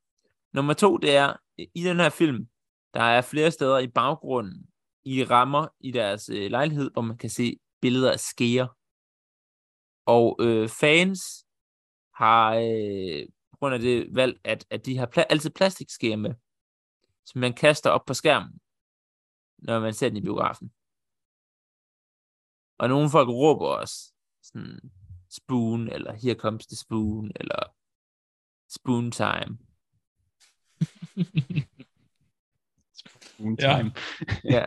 [0.52, 2.48] Nummer to, det er, i den her film,
[2.94, 4.66] der er flere steder i baggrunden,
[5.04, 8.66] i rammer i deres øh, lejlighed, hvor man kan se billeder af skeer.
[10.06, 11.20] Og øh, fans
[12.14, 16.34] har øh, på grund af det valgt, at, at de har pla- altid plastikskeer med,
[17.26, 18.60] som man kaster op på skærmen,
[19.58, 20.72] når man ser den i biografen.
[22.78, 24.12] Og nogle folk råber også
[24.42, 24.80] sådan
[25.30, 27.74] spoon, eller here comes the spoon, eller
[28.68, 29.58] spoon time.
[32.94, 33.92] spoon time.
[34.44, 34.50] Ja.
[34.56, 34.66] ja.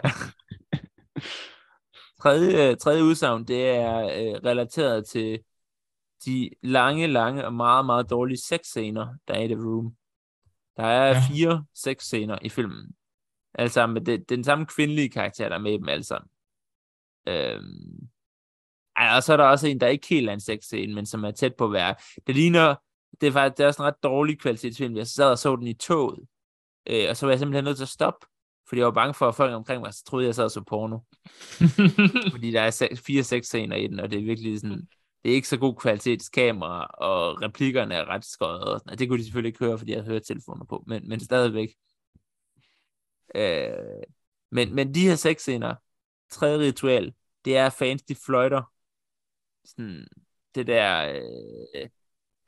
[2.22, 5.40] Tredje, tredje udsagn, det er øh, relateret til
[6.26, 9.96] de lange, lange og meget, meget dårlige sexscener, der er i The Room.
[10.78, 11.22] Der er ja.
[11.30, 12.96] fire sexscener i filmen.
[13.54, 16.30] Altså med det, den samme kvindelige karakter, der er med dem alle sammen.
[17.28, 18.10] Øhm,
[18.96, 21.32] og så er der også en, der ikke helt er en sexscene, men som er
[21.32, 21.96] tæt på at være.
[22.28, 22.76] Det ligner,
[23.22, 24.96] det er faktisk det er sådan en ret dårlig kvalitetsfilm.
[24.96, 26.20] Jeg sad og så den i toget,
[26.88, 28.28] øh, og så var jeg simpelthen nødt til at stoppe,
[28.68, 30.62] fordi jeg var bange for, at folk omkring mig så troede, jeg sad og så
[30.62, 31.00] porno.
[32.34, 34.88] fordi der er fire sexscener i den, og det er virkelig sådan,
[35.24, 38.64] det er ikke så god kvalitetskamera, og replikkerne er ret skøjet.
[38.64, 38.98] Og sådan.
[38.98, 41.70] Det kunne de selvfølgelig ikke høre, fordi jeg havde telefoner på, men, men stadigvæk.
[43.36, 44.04] Øh,
[44.52, 45.76] men, men de her sexscener,
[46.32, 47.14] tredje ritual,
[47.46, 48.64] det er fans, de fløjter
[49.66, 50.08] sådan,
[50.56, 51.90] det der, øh,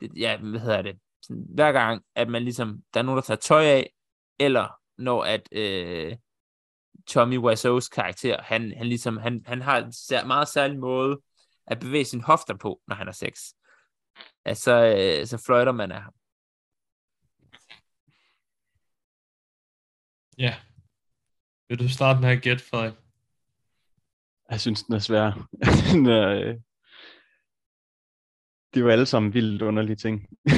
[0.00, 3.22] det, ja, hvad hedder det, sådan, hver gang, at man ligesom, der er nogen, der
[3.22, 3.92] tager tøj af,
[4.38, 6.16] eller når at øh,
[7.06, 11.20] Tommy Wiseau's karakter, han, han ligesom, han, han har en sær, meget særlig måde
[11.66, 13.40] at bevæge sin hofter på, når han har sex.
[14.44, 16.14] Altså, øh, så fløjter man af ham.
[20.38, 20.54] Ja.
[21.68, 23.03] Vil du starte med at gætte, Frederik?
[24.50, 25.48] Jeg synes, den er svær.
[25.92, 26.56] den er, øh,
[28.74, 30.28] det er jo alle sammen vildt underlige ting.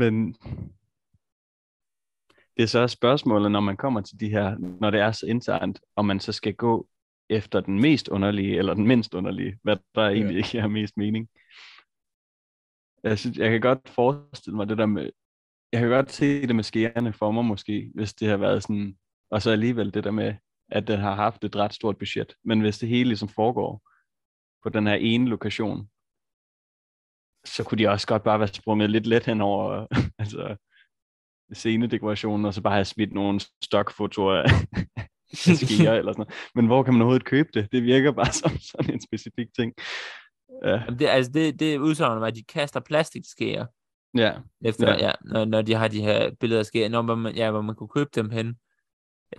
[0.00, 0.32] Men
[2.56, 5.80] det er så spørgsmålet, når man kommer til de her, når det er så internt,
[5.96, 6.88] om man så skal gå
[7.30, 10.10] efter den mest underlige, eller den mindst underlige, hvad der ja.
[10.10, 11.28] egentlig ikke har mest mening.
[13.02, 15.10] Jeg, synes, jeg kan godt forestille mig det der med,
[15.72, 18.98] jeg kan godt se det med skærene for mig måske, hvis det har været sådan,
[19.30, 20.34] og så alligevel det der med,
[20.68, 22.34] at den har haft et ret stort budget.
[22.44, 23.82] Men hvis det hele ligesom foregår
[24.62, 25.88] på den her ene lokation,
[27.44, 29.86] så kunne de også godt bare være sprunget lidt let hen over
[30.18, 30.56] altså,
[31.52, 34.50] scenedekorationen, og så bare have smidt nogle stokfotoer af
[35.56, 36.34] skier eller sådan noget.
[36.54, 37.72] Men hvor kan man overhovedet købe det?
[37.72, 39.72] Det virker bare som sådan en specifik ting.
[40.64, 40.82] Ja.
[40.98, 43.66] Det, altså det, det udsagn at de kaster plastikskeer.
[44.16, 44.32] Ja.
[44.64, 45.06] Efter, ja.
[45.06, 47.74] ja når, når, de har de her billeder af skeer, når man, ja, hvor man
[47.74, 48.56] kunne købe dem hen.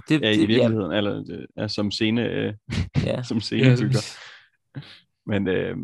[0.09, 0.97] Det, ja, i det, virkeligheden, ja.
[0.97, 2.53] eller det, ja, som scene, øh,
[3.05, 3.23] ja.
[3.29, 4.17] som scenebygger.
[5.25, 5.77] Men øh,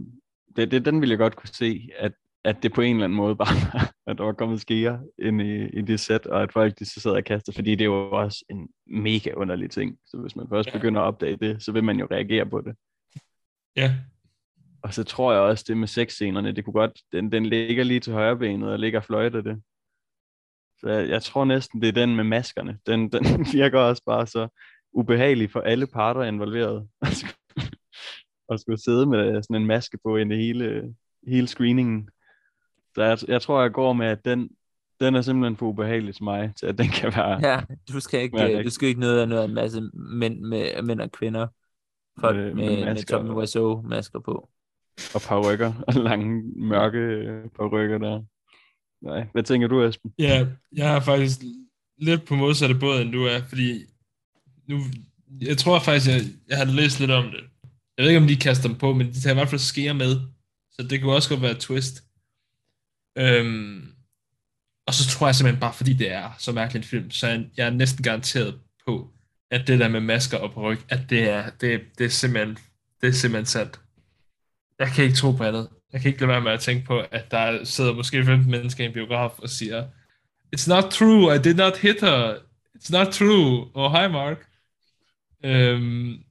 [0.55, 2.11] det, det, den ville jeg godt kunne se, at,
[2.43, 5.65] at det på en eller anden måde bare, at der var kommet skeer ind i,
[5.65, 8.11] i det sæt, og at folk de så sad og kastede, fordi det er jo
[8.11, 9.97] også en mega underlig ting.
[10.05, 10.73] Så hvis man først ja.
[10.73, 12.75] begynder at opdage det, så vil man jo reagere på det.
[13.75, 13.95] Ja.
[14.81, 17.99] Og så tror jeg også, det med sexscenerne, det kunne godt, den, den ligger lige
[17.99, 19.61] til højre benet og ligger fløjter det.
[20.79, 22.79] Så jeg, jeg tror næsten, det er den med maskerne.
[22.87, 24.47] Den, den virker også bare så
[24.93, 26.87] ubehagelig for alle parter involveret.
[28.49, 30.95] og skulle sidde med sådan en maske på i hele,
[31.27, 32.09] hele screeningen.
[32.95, 34.49] Så jeg, jeg tror, jeg går med, at den,
[34.99, 37.47] den er simpelthen for ubehagelig til mig, til at den kan være...
[37.51, 37.61] Ja,
[37.93, 41.11] du skal ikke, du skal ikke noget af noget en masse mænd, med, mænd og
[41.11, 41.47] kvinder.
[42.19, 44.49] Folk med, med, med, med Tommy Wiseau masker på.
[45.15, 47.23] Og parrykker, og lange mørke
[47.55, 48.23] parrykker der.
[49.05, 50.13] Nej, hvad tænker du, Esben?
[50.19, 51.39] Ja, jeg er faktisk
[51.97, 53.85] lidt på modsatte båd, end du er, fordi
[54.67, 54.81] nu,
[55.41, 57.43] jeg tror faktisk, jeg, jeg har læst lidt om det.
[57.97, 59.93] Jeg ved ikke, om de kaster dem på, men de tager i hvert fald skære
[59.93, 60.19] med.
[60.71, 62.03] Så det kunne også godt være et twist.
[63.17, 63.91] Øhm,
[64.87, 67.45] og så tror jeg simpelthen bare, fordi det er så mærkelig en film, så jeg,
[67.57, 69.09] jeg er næsten garanteret på,
[69.51, 72.57] at det der med masker og ryg, at det er, det, det er simpelthen,
[73.01, 73.79] det er simpelthen sandt.
[74.79, 75.69] Jeg kan ikke tro på andet.
[75.93, 78.83] Jeg kan ikke lade være med at tænke på, at der sidder måske 15 mennesker
[78.83, 79.87] i en biograf og siger,
[80.55, 82.35] It's not true, I did not hit her.
[82.77, 83.69] It's not true.
[83.73, 84.37] Oh, hi Mark.
[85.43, 86.23] Øhm,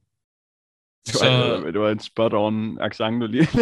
[1.07, 3.47] det var, så, det var en spot-on accent, du lige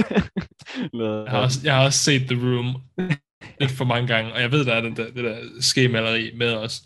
[0.94, 2.76] jeg, har også, jeg har også set The Room
[3.60, 6.54] lidt for mange gange, og jeg ved, der er den der, det der skemaleri med
[6.54, 6.84] os.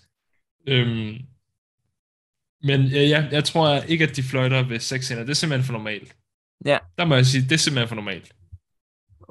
[0.68, 1.18] Øhm,
[2.64, 5.22] men ja, ja, jeg tror ikke, at de fløjter ved sexscener.
[5.22, 6.16] Det er simpelthen for normalt.
[6.66, 6.78] Ja.
[6.98, 8.32] Der må jeg sige, det er simpelthen for normalt.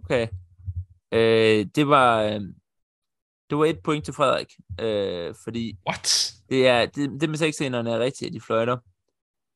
[0.07, 0.29] Okay.
[1.13, 2.23] Øh, det var...
[2.23, 2.41] Øh,
[3.51, 5.79] det var et point til Frederik, øh, fordi...
[5.89, 6.35] What?
[6.49, 8.79] Det, er, det, det med sexscenerne er rigtigt, at de fløjter.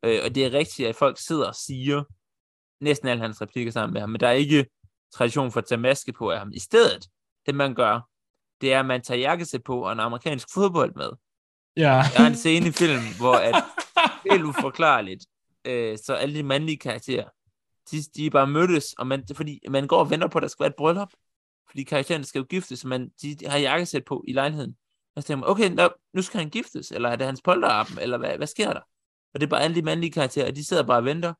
[0.04, 2.04] Øh, og det er rigtigt, at folk sidder og siger
[2.84, 4.66] næsten alle hans replikker sammen med ham, men der er ikke
[5.14, 6.52] tradition for at tage maske på af ham.
[6.54, 7.06] I stedet,
[7.46, 8.08] det man gør,
[8.60, 11.10] det er, at man tager jakkesæt på og en amerikansk fodbold med.
[11.76, 12.02] Ja.
[12.16, 13.64] Der er en scene i film, hvor at
[14.30, 15.26] helt uforklarligt,
[15.64, 17.28] øh, så alle de mandlige karakterer,
[17.90, 20.62] de, de bare mødtes, og man, fordi man går og venter på, at der skal
[20.64, 21.12] være et bryllup,
[21.68, 24.76] fordi karaktererne skal jo giftes, man, de, de har jakkesæt på i lejligheden.
[25.16, 27.98] Og så tænker man, okay, nå, nu skal han giftes, eller er det hans polterappen,
[27.98, 28.80] eller hvad, hvad sker der?
[29.34, 31.34] Og det er bare alle de mandlige karakterer, de sidder bare og venter,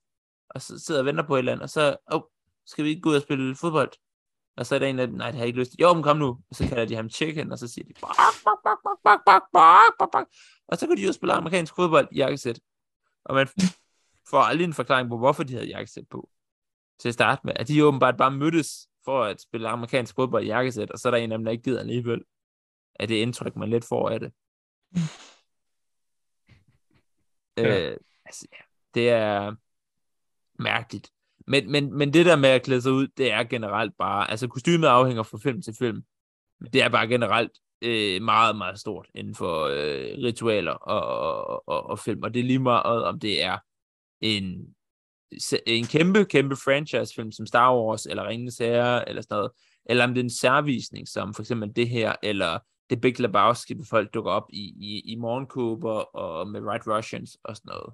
[0.51, 2.23] og så sidder og venter på et eller andet, og så, oh,
[2.67, 3.93] skal vi ikke gå ud og spille fodbold?
[4.57, 5.81] Og så er der en af dem, nej, det har jeg ikke lyst til.
[5.81, 6.29] Jo, men kom nu.
[6.51, 9.43] Og så kalder de ham chicken, og så siger de, bak, bak, bak, bak, bak,
[9.53, 10.27] bak, bak, bak.
[10.69, 12.61] og så kan de jo spille amerikansk fodbold i jakkesæt.
[13.25, 13.49] Og man
[14.31, 16.31] får aldrig en forklaring på, hvorfor de havde jakkesæt på.
[16.99, 17.53] Til at starte med.
[17.57, 21.11] At de åbenbart bare mødtes for at spille amerikansk fodbold i jakkesæt, og så er
[21.11, 22.25] der en af dem, der ikke gider alligevel.
[23.01, 24.33] Af det indtryk, man lidt får af det.
[27.57, 27.91] Ja.
[27.91, 28.59] Øh, altså, ja,
[28.95, 29.55] det er
[30.59, 31.11] mærkeligt.
[31.47, 34.49] Men, men, men det der med at klæde sig ud, det er generelt bare, altså
[34.49, 36.03] kostymet afhænger fra film til film.
[36.61, 37.51] Men det er bare generelt
[37.83, 42.23] øh, meget, meget stort inden for øh, ritualer og, og, og, og film.
[42.23, 43.59] Og det er lige meget, om det er
[44.21, 44.75] en,
[45.67, 49.51] en kæmpe, kæmpe franchise-film som Star Wars, eller Ringens Herre, eller sådan noget.
[49.87, 52.59] Eller om det er en særvisning, som for eksempel det her, eller
[52.91, 57.39] det Big Lebowski, hvor folk dukker op i, i, i morgenkåber og med Right Russians
[57.45, 57.93] og sådan noget.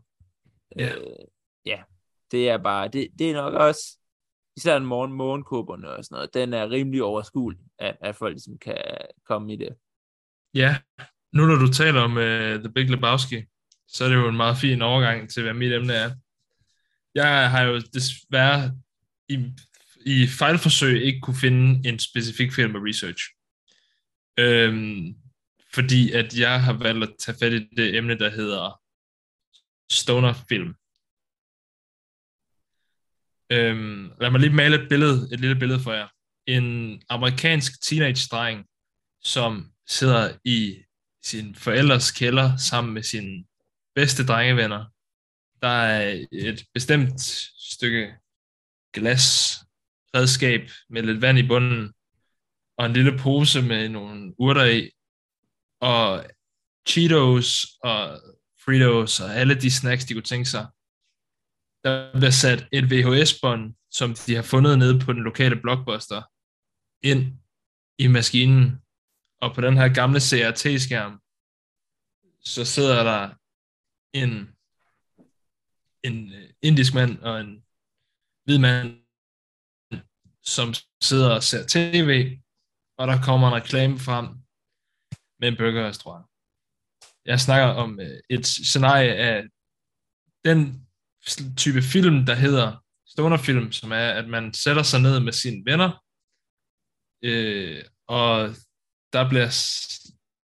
[0.77, 0.97] Ja.
[0.97, 1.27] Øh,
[1.67, 1.83] ja,
[2.31, 3.99] det er bare, det, det er nok også,
[4.57, 8.79] især morgen, morgenkåberne og sådan noget, den er rimelig overskuelig, at, at folk ligesom kan
[9.27, 9.77] komme i det.
[10.55, 10.77] Ja,
[11.33, 13.45] nu når du taler om uh, The Big Lebowski,
[13.89, 16.11] så er det jo en meget fin overgang til, hvad mit emne er.
[17.15, 18.73] Jeg har jo desværre
[19.29, 19.53] i,
[20.07, 23.25] i fejlforsøg ikke kunne finde en specifik film med research.
[24.39, 25.15] Øhm,
[25.75, 28.81] fordi at jeg har valgt at tage fat i det emne, der hedder
[29.91, 30.75] stoner film.
[33.51, 36.09] Øhm, lad mig lige male et billede, et lille billede for jer.
[36.47, 38.67] En amerikansk teenage-dreng,
[39.23, 40.77] som sidder i
[41.25, 43.47] sin forældres kælder sammen med sin
[43.97, 44.85] bedste drengevenner.
[45.63, 47.21] Der er et bestemt
[47.75, 48.15] stykke
[48.93, 49.57] glas,
[50.15, 51.93] redskab med lidt vand i bunden,
[52.79, 54.91] og en lille pose med nogle urter i,
[55.81, 56.27] og
[56.89, 58.21] Cheetos og
[58.65, 60.67] Fritos og alle de snacks, de kunne tænke sig.
[61.85, 66.23] Der bliver sat et VHS-bånd, som de har fundet nede på den lokale blockbuster,
[67.03, 67.39] ind
[67.99, 68.83] i maskinen.
[69.41, 71.21] Og på den her gamle CRT-skærm,
[72.45, 73.35] så sidder der
[74.13, 74.57] en,
[76.03, 77.65] en øh, indisk mand og en
[78.45, 79.01] hvid mand,
[80.43, 82.39] som sidder og ser tv,
[82.99, 84.27] og der kommer en reklame frem
[85.41, 86.27] med en burgerrestaurant.
[87.25, 89.45] Jeg snakker om øh, et scenarie af
[90.45, 90.87] den
[91.57, 95.91] type film, der hedder stonerfilm, som er, at man sætter sig ned med sine venner,
[97.23, 98.55] øh, og
[99.13, 99.51] der bliver,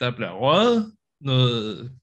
[0.00, 1.98] der bliver røget noget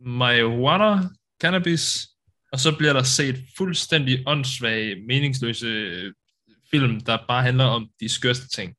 [0.00, 1.08] marijuana,
[1.40, 2.08] cannabis,
[2.52, 6.12] og så bliver der set fuldstændig åndssvage, meningsløse
[6.70, 8.74] film, der bare handler om de skørste ting.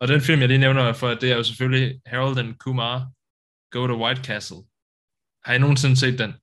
[0.00, 3.08] Og den film, jeg lige nævner for, det er jo selvfølgelig Harold and Kumar
[3.70, 4.56] Go to White Castle.
[5.44, 6.34] Har I nogensinde set den?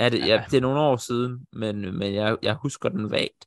[0.00, 3.46] Ja, det, ja, det er nogle år siden, men, men jeg, jeg husker den vagt.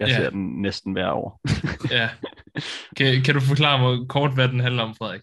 [0.00, 0.16] Jeg Ja.
[0.16, 1.40] ser den næsten hver år.
[1.96, 2.10] Ja.
[2.96, 5.22] Kan, kan du forklare mig kort, hvad den handler om, Frederik?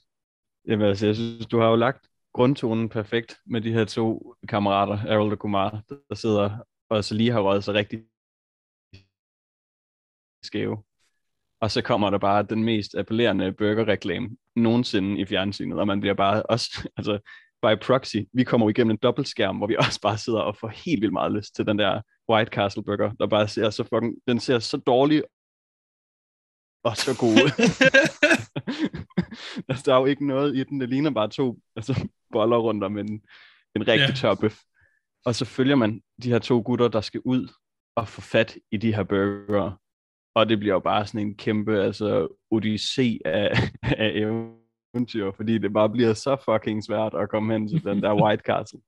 [0.67, 4.96] Jamen altså, jeg synes, du har jo lagt grundtonen perfekt med de her to kammerater,
[4.96, 8.04] Harold og Kumar, der sidder og så lige har røget sig rigtig
[10.44, 10.84] skæve.
[11.62, 16.13] Og så kommer der bare den mest appellerende burgerreklame nogensinde i fjernsynet, og man bliver
[16.13, 17.20] bare også, altså
[17.62, 21.02] by proxy, vi kommer igennem en dobbeltskærm, hvor vi også bare sidder og får helt
[21.02, 24.39] vildt meget lyst til den der White Castle burger, der bare ser så fucking, den
[24.39, 25.24] ser så dårlig
[26.84, 27.50] og så god ud.
[29.70, 32.84] altså, der er jo ikke noget i den, det ligner bare to altså, boller rundt
[32.84, 33.22] om en,
[33.76, 34.13] en rigtig Ja.
[34.15, 34.60] tør bøf.
[35.26, 37.48] Og så følger man de her to gutter, der skal ud
[37.96, 39.72] og få fat i de her burger.
[40.36, 43.52] Og det bliver jo bare sådan en kæmpe altså, odyssé af,
[43.84, 44.12] af
[44.96, 48.44] eventyr, fordi det bare bliver så fucking svært at komme hen til den der White
[48.46, 48.80] Castle.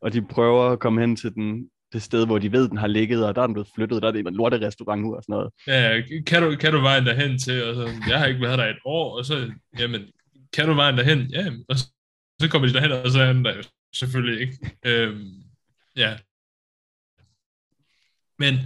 [0.00, 2.86] Og de prøver at komme hen til den, det sted, hvor de ved, den har
[2.86, 5.32] ligget, og der er den blevet flyttet, der er det en lorterestaurant ud og sådan
[5.32, 5.50] noget.
[5.66, 7.64] Ja, kan du, kan du vejen derhen til?
[7.64, 10.02] Og så, jeg har ikke været der et år, og så, jamen,
[10.52, 11.18] kan du vejen derhen?
[11.20, 11.92] Ja, og så,
[12.40, 13.62] så kommer de derhen, og så er han der jo
[13.94, 14.78] selvfølgelig ikke.
[14.84, 15.42] Øhm,
[15.96, 16.16] ja.
[18.38, 18.58] Men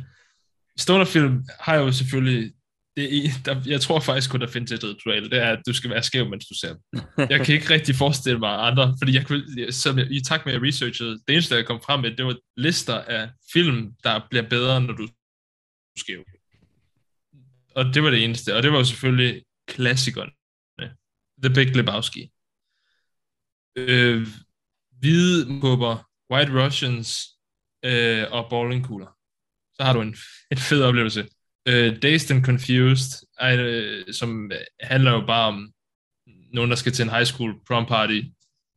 [0.79, 2.53] stonerfilm har jo selvfølgelig,
[2.97, 5.91] det der, jeg tror faktisk kun, der findes et ritual, det er, at du skal
[5.91, 7.03] være skæv, mens du ser dem.
[7.31, 10.55] Jeg kan ikke rigtig forestille mig andre, fordi jeg kunne, som jeg, i takt med,
[10.55, 14.21] at jeg researchede, det eneste, jeg kom frem med, det var lister af film, der
[14.31, 15.11] bliver bedre, når du er
[15.97, 16.25] skæv.
[17.75, 20.31] Og det var det eneste, og det var jo selvfølgelig klassikerne.
[21.43, 22.31] The Big Lebowski.
[23.77, 24.27] Øh,
[24.99, 27.29] hvide kåber, White Russians
[27.85, 29.17] øh, og bowlingkugler.
[29.75, 30.17] Så har du en,
[30.53, 31.29] en fed oplevelse.
[31.69, 35.73] Øh, Dazed and Confused, er, øh, som handler jo bare om
[36.53, 38.21] nogen, der skal til en high school prom party.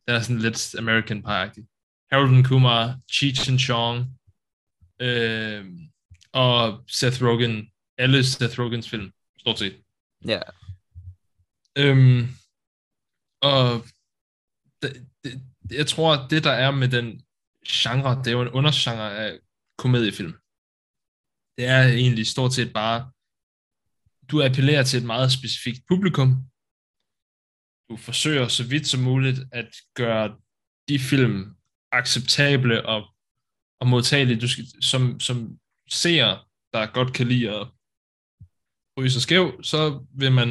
[0.07, 1.65] Den er sådan lidt American pie
[2.11, 4.05] Harold and Kumar, Cheech and Chong,
[5.01, 5.65] øh,
[6.33, 7.69] og Seth Rogen.
[7.97, 9.81] Alle Seth Rogens film, stort set.
[10.27, 10.39] Ja,
[11.77, 12.27] Øhm,
[13.41, 13.85] og
[14.83, 15.41] det, det,
[15.71, 17.25] jeg tror, at det der er med den
[17.67, 19.39] genre, det er jo en undergenre af
[19.77, 20.33] komediefilm.
[21.57, 23.11] Det er egentlig stort set bare,
[24.31, 26.29] du appellerer til et meget specifikt publikum.
[27.89, 30.37] Du forsøger så vidt som muligt at gøre
[30.89, 31.55] de film
[31.91, 33.01] acceptable og,
[33.79, 37.67] og modtagelige, du skal, som, som seer, der godt kan lide at
[38.97, 40.49] ryge sig skæv, så vil man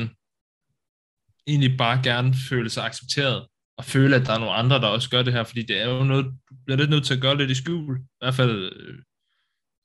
[1.47, 5.11] egentlig bare gerne føle sig accepteret, at føle, at der er nogle andre, der også
[5.11, 7.39] gør det her, fordi det er jo noget, du bliver lidt nødt til at gøre
[7.39, 8.99] lidt i skjul, i hvert fald øh,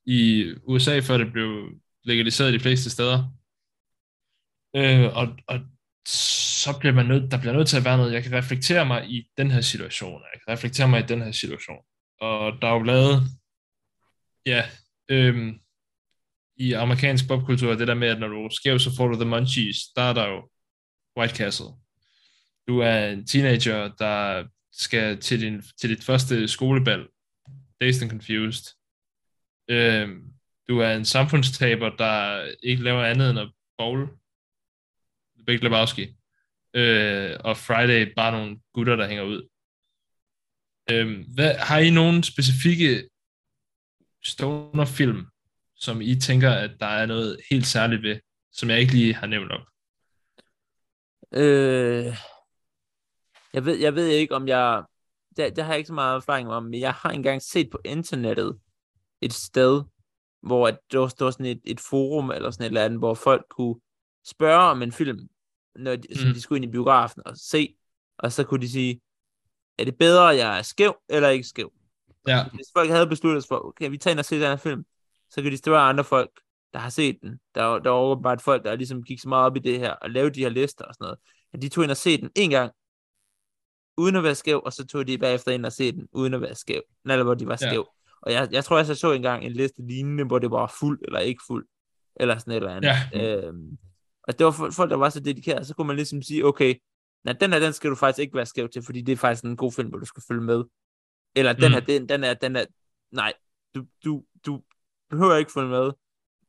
[0.06, 1.70] i USA, før det blev
[2.04, 3.18] legaliseret de fleste steder.
[4.76, 5.60] Øh, og, og
[6.62, 9.10] så bliver man nødt, der bliver nødt til at være noget, jeg kan reflektere mig
[9.10, 11.82] i den her situation, jeg kan reflektere mig i den her situation.
[12.20, 13.22] Og der er jo lavet,
[14.46, 14.64] ja,
[15.08, 15.60] øhm,
[16.56, 19.24] i amerikansk popkultur, det der med, at når du er skæv, så får du the
[19.24, 20.48] munchies, der er der jo
[21.18, 21.66] White Castle.
[22.68, 27.08] Du er en teenager, der skal til, din, til dit første skolebal.
[27.80, 28.74] Dazed and Confused.
[29.68, 30.32] Øhm,
[30.68, 34.08] du er en samfundstaber, der ikke laver andet end at bowl.
[35.46, 36.14] Big Lebowski.
[36.74, 39.48] øh, og Friday bare nogle gutter, der hænger ud.
[40.90, 43.08] Øh, hvad, har I nogle specifikke
[44.24, 45.26] stoner-film,
[45.76, 48.20] som I tænker, at der er noget helt særligt ved,
[48.52, 49.66] som jeg ikke lige har nævnt op?
[51.34, 52.16] Øh,
[53.58, 54.82] jeg, ved, jeg ved ikke, om jeg...
[55.36, 57.78] Det, det har jeg ikke så meget erfaring om, men jeg har engang set på
[57.84, 58.58] internettet
[59.20, 59.82] et sted,
[60.42, 63.46] hvor at der var sådan et, et forum eller sådan et eller andet, hvor folk
[63.50, 63.80] kunne
[64.26, 65.18] spørge om en film,
[65.76, 66.34] når de, mm.
[66.34, 67.74] de skulle ind i biografen og se,
[68.18, 69.00] og så kunne de sige,
[69.78, 71.72] er det bedre, at jeg er skæv eller ikke skæv?
[72.26, 72.44] Ja.
[72.54, 74.84] Hvis folk havde besluttet sig for, okay, vi tager ind og ser den her film,
[75.30, 76.30] så kan de spørge andre folk,
[76.72, 77.38] der har set den.
[77.54, 80.10] Der, der var åbenbart folk, der ligesom gik så meget op i det her, og
[80.10, 81.18] lavede de her lister og sådan noget.
[81.52, 82.72] At de tog ind og se den en gang,
[83.98, 86.40] uden at være skæv, og så tog de bagefter ind og se den, uden at
[86.40, 86.82] være skæv.
[87.04, 87.88] Eller hvor de var skæv.
[88.06, 88.12] Ja.
[88.22, 91.18] Og jeg, jeg tror, jeg så engang en liste lignende, hvor det var fuld eller
[91.18, 91.66] ikke fuld.
[92.16, 92.90] Eller sådan et eller andet.
[93.12, 93.46] Ja.
[93.46, 93.78] Øhm,
[94.22, 95.64] og det var folk, der var så dedikerede.
[95.64, 96.74] Så kunne man ligesom sige, okay,
[97.24, 99.44] nej, den her, den skal du faktisk ikke være skæv til, fordi det er faktisk
[99.44, 100.64] en god film, hvor du skal følge med.
[101.36, 101.72] Eller den Mm.
[101.72, 102.64] her, den, den er, den er,
[103.10, 103.32] nej,
[103.74, 104.62] du, du, du
[105.10, 105.90] behøver ikke følge med.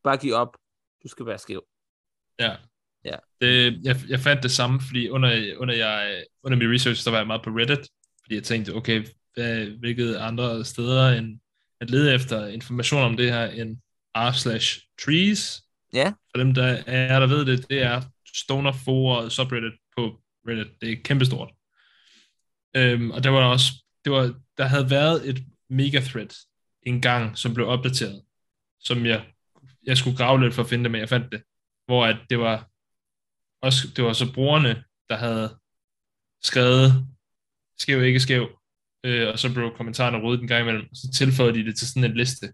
[0.03, 0.57] Bare giv op.
[1.03, 1.63] Du skal være skæv.
[2.39, 2.55] Ja.
[3.10, 3.15] Ja.
[3.41, 7.17] Det, jeg, jeg fandt det samme, fordi under, under, jeg, under min research, der var
[7.17, 7.89] jeg meget på Reddit,
[8.24, 11.39] fordi jeg tænkte, okay, hvad, hvilket andre steder end
[11.82, 13.78] at lede efter information om det her end
[14.15, 15.62] r slash trees.
[15.93, 16.13] Ja.
[16.32, 18.02] For dem, der er, der ved det, det er
[18.36, 20.82] stoner for subreddit på Reddit.
[20.82, 21.52] Det er kæmpestort.
[22.76, 23.72] Øhm, og der var der også,
[24.06, 26.28] det var, der havde været et mega thread
[26.84, 28.22] en gang, som blev opdateret,
[28.80, 29.26] som jeg,
[29.84, 31.41] jeg skulle grave lidt for at finde det, men jeg fandt det,
[31.86, 32.68] hvor at det var
[33.62, 35.58] også, det var så brugerne, der havde
[36.43, 37.08] skrevet
[37.78, 38.50] skæv, ikke skæv,
[39.04, 41.88] øh, og så blev kommentarerne rodet en gang imellem, og så tilføjede de det til
[41.88, 42.54] sådan en liste.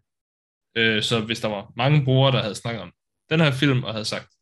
[0.76, 2.92] Øh, så hvis der var mange brugere, der havde snakket om
[3.30, 4.36] den her film, og havde sagt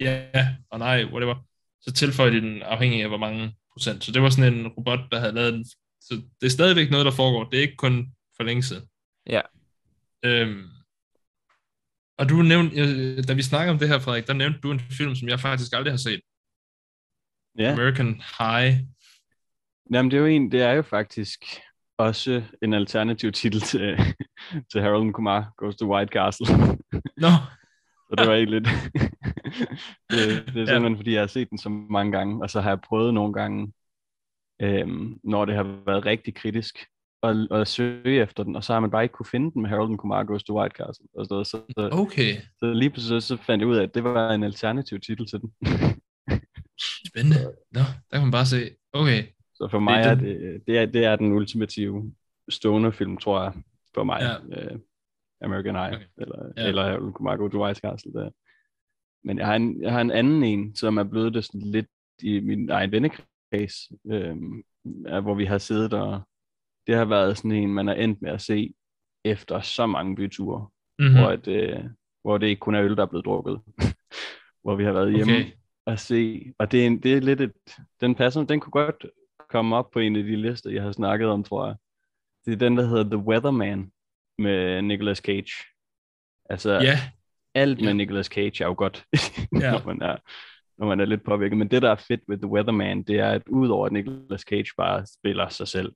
[0.00, 1.34] ja og nej, whatever,
[1.80, 4.04] så tilføjede de den afhængig af hvor mange procent.
[4.04, 5.64] Så det var sådan en robot, der havde lavet den.
[6.00, 7.44] Så det er stadigvæk noget, der foregår.
[7.50, 8.88] Det er ikke kun for længe siden.
[9.26, 9.40] Ja.
[10.22, 10.68] Øhm,
[12.18, 14.80] og du nævnte, øh, da vi snakkede om det her, Frederik, der nævnte du en
[14.80, 16.20] film, som jeg faktisk aldrig har set.
[17.58, 17.72] Ja.
[17.72, 18.74] American High.
[19.92, 21.44] Jamen, det er jo en, det er jo faktisk
[21.98, 23.96] også en alternativ titel til,
[24.72, 26.46] til Harold and Kumar Goes to White Castle.
[27.24, 27.28] Nå,
[28.08, 28.68] Så det var ikke lidt...
[30.10, 30.66] det, det er Ja.
[30.66, 33.32] simpelthen, fordi jeg har set den så mange gange, og så har jeg prøvet nogle
[33.32, 33.72] gange,
[34.62, 36.78] øhm, når det har været rigtig kritisk,
[37.22, 39.70] at, at søge efter den, og så har man bare ikke kunne finde den med
[39.70, 41.06] Harold and Kumar Goes to White Castle.
[41.18, 41.44] Og sådan.
[41.44, 42.32] Så, så, okay.
[42.58, 45.40] så lige pludselig så fandt jeg ud af, at det var en alternativ titel til
[45.40, 45.52] den.
[47.08, 47.36] Spændende.
[47.72, 48.70] Nå, der kan man bare se.
[48.92, 49.22] Okay.
[49.54, 52.12] Så for mig Det er er den- det, det, er, det er den ultimative
[52.48, 53.52] stoner-film, tror jeg,
[53.94, 54.20] for mig.
[54.50, 54.60] Ja.
[54.72, 54.78] Øh,
[55.42, 56.04] American Eye, Okay.
[56.18, 56.68] eller, Ja.
[56.68, 58.12] eller Harold and Kumar Goes to White Castle.
[58.12, 58.30] Der.
[59.24, 61.86] Men jeg har, en, jeg har en anden en, som er blevet det sådan lidt
[62.22, 63.74] i min egen vennekreds,
[64.12, 64.36] øh,
[65.22, 66.20] hvor vi har siddet og
[66.86, 68.74] det har været sådan en, man er endt med at se
[69.24, 70.68] efter så mange byture,
[70.98, 71.14] Mm-hmm.
[71.14, 71.18] mm.
[71.20, 71.84] hvor, at, øh,
[72.22, 73.60] hvor det ikke kun er øl, der er blevet drukket.
[74.62, 75.50] hvor vi har været hjemme Okay.
[75.86, 77.52] at se, og det er, en, det er lidt et,
[78.00, 79.06] den passer, den kunne godt
[79.50, 81.76] komme op på en af de lister, jeg har snakket om, tror jeg.
[82.46, 83.90] Det er den, der hedder The Weatherman
[84.38, 85.52] med Nicolas Cage.
[86.50, 86.98] Altså, Ja,
[87.54, 87.92] alt med ja.
[87.92, 89.04] Nicolas Cage er jo godt,
[89.60, 89.70] Ja.
[89.70, 90.16] når, man er,
[90.78, 91.58] når man er lidt påvirket.
[91.58, 94.70] Men det, der er fedt ved The Weatherman, det er, at udover at Nicolas Cage
[94.76, 95.92] bare spiller sig selv,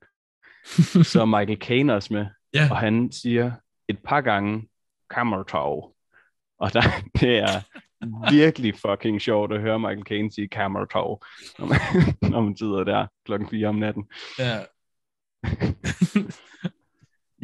[1.12, 2.68] så Michael Caine også med, ja.
[2.70, 3.52] og han siger
[3.88, 4.68] et par gange,
[5.10, 5.92] Kammertau.
[6.58, 6.82] Og der,
[7.20, 7.60] det er
[8.30, 11.20] virkelig fucking sjovt at høre Michael Caine sige Kammertau,
[11.58, 11.78] når man,
[12.32, 14.04] når man sidder der klokken 4 om natten.
[14.38, 14.60] Ja.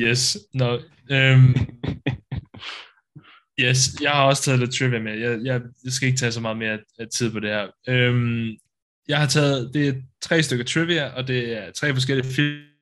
[0.00, 0.38] yes.
[0.54, 0.78] Nå,
[1.10, 1.54] øhm,
[3.60, 5.18] yes, jeg har også taget lidt trivia med.
[5.18, 7.68] Jeg, jeg, jeg skal ikke tage så meget mere af tid på det her.
[7.88, 8.56] Øhm,
[9.08, 12.75] jeg har taget, det er tre stykker trivia, og det er tre forskellige film,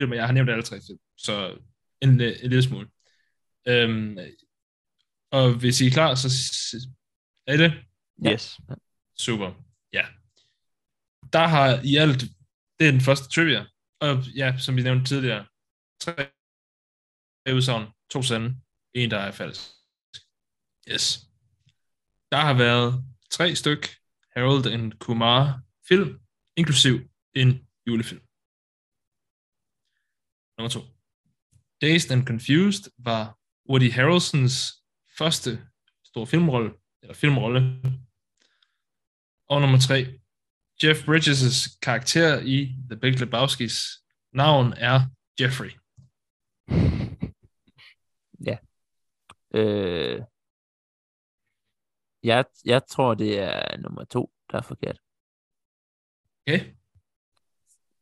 [0.00, 1.58] og jeg har nævnt alle tre film, så
[2.00, 2.88] en, øh, en lille smule.
[3.68, 4.18] Øhm,
[5.30, 6.28] og hvis I er klar, så
[7.46, 7.72] er I det?
[8.24, 8.32] Ja.
[8.32, 8.60] Yes.
[9.18, 9.52] Super,
[9.92, 10.06] ja.
[11.32, 12.20] Der har i alt,
[12.78, 13.66] det er den første trivia,
[14.00, 15.46] og ja, som vi nævnte tidligere,
[16.00, 16.26] tre
[17.54, 18.56] udsagn, to sande,
[18.94, 19.60] en der er falsk.
[20.92, 21.26] Yes.
[22.32, 23.88] Der har været tre styk
[24.36, 26.20] Harold and Kumar film,
[26.56, 27.00] inklusiv
[27.34, 28.29] en julefilm.
[30.60, 30.80] Nummer to.
[31.80, 33.38] Dazed and Confused var
[33.70, 34.82] Woody Harrelsons
[35.18, 35.66] første
[36.04, 37.60] store filmrolle, eller filmrolle.
[39.48, 40.20] Og nummer tre.
[40.82, 43.78] Jeff Bridges' karakter i The Big Lebowski's
[44.32, 45.00] navn er
[45.40, 45.70] Jeffrey.
[49.54, 50.20] Øh,
[52.22, 55.00] jeg, jeg tror, det er nummer to, der er forkert.
[56.46, 56.79] Okay.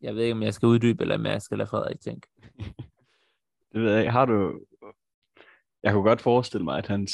[0.00, 2.28] Jeg ved ikke, om jeg skal uddybe, eller om jeg skal lade Frederik tænke.
[3.72, 4.12] Det ved jeg ikke.
[4.12, 4.60] Har du...
[5.82, 7.12] Jeg kunne godt forestille mig, at hans...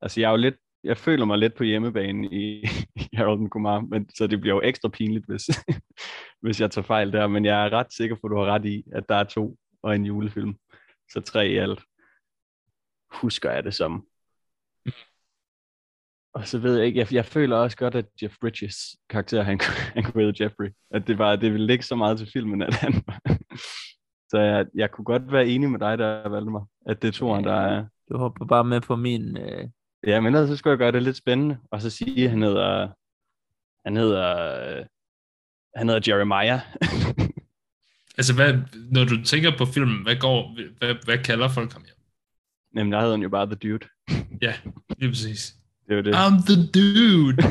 [0.00, 0.54] Altså, jeg er jo lidt...
[0.84, 2.64] Jeg føler mig lidt på hjemmebane i,
[3.02, 5.42] i Harold Kumar, men, så det bliver jo ekstra pinligt, hvis,
[6.42, 7.26] hvis jeg tager fejl der.
[7.26, 9.56] Men jeg er ret sikker på, at du har ret i, at der er to
[9.82, 10.56] og en julefilm.
[11.12, 11.82] Så tre i alt.
[13.12, 14.06] Husker jeg det som.
[16.36, 18.76] Og så ved jeg ikke, jeg, jeg føler også godt, at Jeff Bridges
[19.10, 19.60] karakter, han,
[19.94, 20.68] han kunne hedde Jeffrey.
[20.90, 23.20] At det, var, det ville ligge så meget til filmen, at han var,
[24.30, 27.12] så jeg, jeg kunne godt være enig med dig, der valgte mig, at det er
[27.12, 27.86] toren, der er...
[28.10, 29.36] Du hopper bare med på min...
[29.36, 29.68] Øh...
[30.06, 32.42] Ja, men ellers så skulle jeg gøre det lidt spændende, og så sige, at han
[32.42, 32.88] hedder...
[33.84, 34.60] Han hedder...
[34.78, 34.84] øh,
[35.76, 36.60] Han hedder Jeremiah.
[38.18, 38.54] Altså, hvad,
[38.90, 41.84] når du tænker på filmen, hvad, går, hvad, hvad kalder folk ham?
[42.76, 43.86] Jamen, der hedder han jo bare The Dude.
[44.42, 44.54] Ja,
[44.98, 45.56] lige præcis.
[45.88, 46.14] Det er det.
[46.14, 47.36] I'm the dude.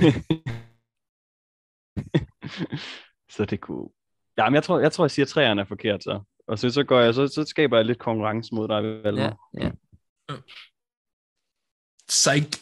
[3.36, 3.90] så det kunne...
[4.38, 6.22] Ja, men jeg tror, jeg tror, jeg siger, at træerne er forkert, så.
[6.48, 9.38] Og så, så, går jeg, så, så skaber jeg lidt konkurrence mod dig, Valdemar.
[9.60, 9.72] Ja, ja.
[12.08, 12.62] Psych.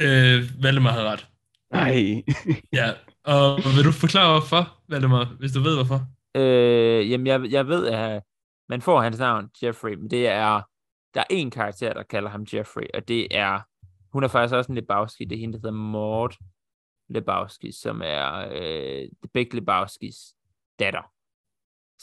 [0.00, 1.28] Øh, Valdemar havde ret.
[1.70, 2.24] Nej.
[2.78, 2.92] Ja,
[3.24, 6.06] og vil du forklare hvorfor, Valdemar, hvis du ved hvorfor?
[6.34, 8.22] Øh, jamen, jeg, jeg ved, at
[8.68, 10.62] man får hans navn, Jeffrey, men det er,
[11.14, 13.60] der er en karakter, der kalder ham Jeffrey, og det er,
[14.12, 16.28] hun er faktisk også en Lebowski, det er hende, der hedder Maud
[17.08, 20.16] Lebowski, som er øh, Big Lebowskis
[20.78, 21.12] datter,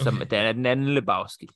[0.04, 0.26] som Okay.
[0.30, 1.50] der er den anden Lebowski.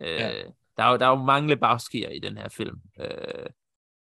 [0.00, 0.42] Øh, Ja.
[0.76, 2.80] der, er jo, der er jo mange Lebowskier i den her film.
[3.00, 3.46] Øh,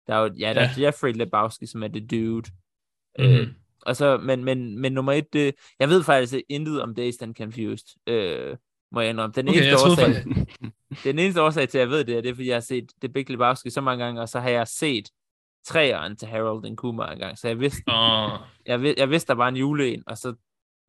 [0.07, 0.69] der er jo, ja, der Ja.
[0.77, 2.51] er Jeffrey Lebowski, som er the dude.
[3.19, 3.33] Mm-hmm.
[3.33, 3.47] Øh,
[3.81, 7.35] og så, men, men, men nummer et, det, jeg ved faktisk intet om Dazed and
[7.35, 8.57] Confused, øh,
[8.91, 9.33] må jeg indrømme.
[9.33, 10.23] Den, Okay, eneste jeg årsag,
[11.11, 12.91] den eneste årsag til, at jeg ved det, er, det er, fordi jeg har set
[13.01, 15.09] The Big Lebowski så mange gange, og så har jeg set
[15.67, 19.33] træeren til Harold and Kumar engang, så jeg vidste, Åh, jeg, vid, jeg vidste, der
[19.33, 20.33] var en juleen, og så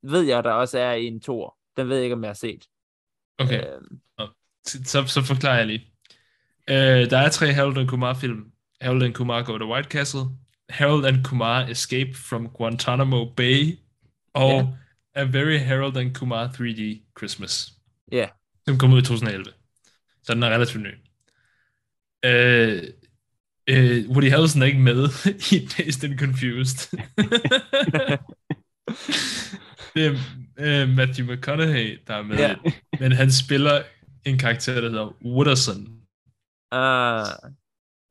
[0.02, 1.56] ved jeg, der også er en tor.
[1.76, 2.64] Den ved jeg ikke, om jeg har set.
[3.38, 3.64] okay,
[4.20, 4.28] Øh,
[4.66, 5.92] så, så forklarer jeg lige.
[6.70, 8.44] Øh, der er tre Harold and Kumar film.
[8.80, 10.20] Harold and Kumar Go to White Castle,
[10.68, 13.78] Harold and Kumar Escape from Guantanamo Bay,
[14.34, 14.66] og Ja.
[15.14, 17.72] A Very Harold and Kumar 3D Christmas.
[18.12, 18.28] Ja.
[18.68, 19.44] Som kom ud i 2011.
[20.22, 20.94] Så den er relativt ny.
[22.24, 22.82] Øh,
[23.68, 25.08] øh, Woody Harrelson er ikke med
[25.52, 26.98] i Dazed and Confused.
[29.94, 30.14] det er
[30.58, 32.36] øh, Matthew McConaughey, der er med.
[32.36, 32.54] Ja.
[33.00, 33.82] Men han spiller
[34.24, 35.86] en karakter, der hedder Wooderson.
[36.70, 37.26] ah,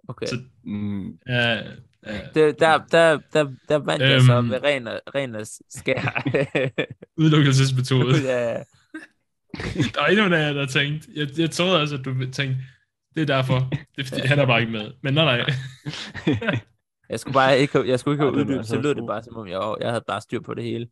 [0.07, 0.25] okay.
[0.27, 2.19] Så- Mm, Ja, ja.
[2.33, 4.49] Det, der, der, der, der vandt jeg så Øhm.
[4.49, 6.23] ved ren ren skær.
[7.21, 8.15] Udelukkelsesmetode.
[8.23, 8.53] ja,
[9.93, 12.57] Der er endnu en af jer, der tænkte, jeg, jeg troede også, at du tænkte,
[13.17, 13.59] det er derfor.
[13.95, 14.91] Det er fordi, han er bare ikke med.
[15.03, 15.45] Men nej, nej.
[17.09, 19.35] jeg skulle bare ikke, jeg skulle ikke have det uddybet, så lød det bare, som
[19.35, 20.87] om jeg, jeg havde bare styr på det hele.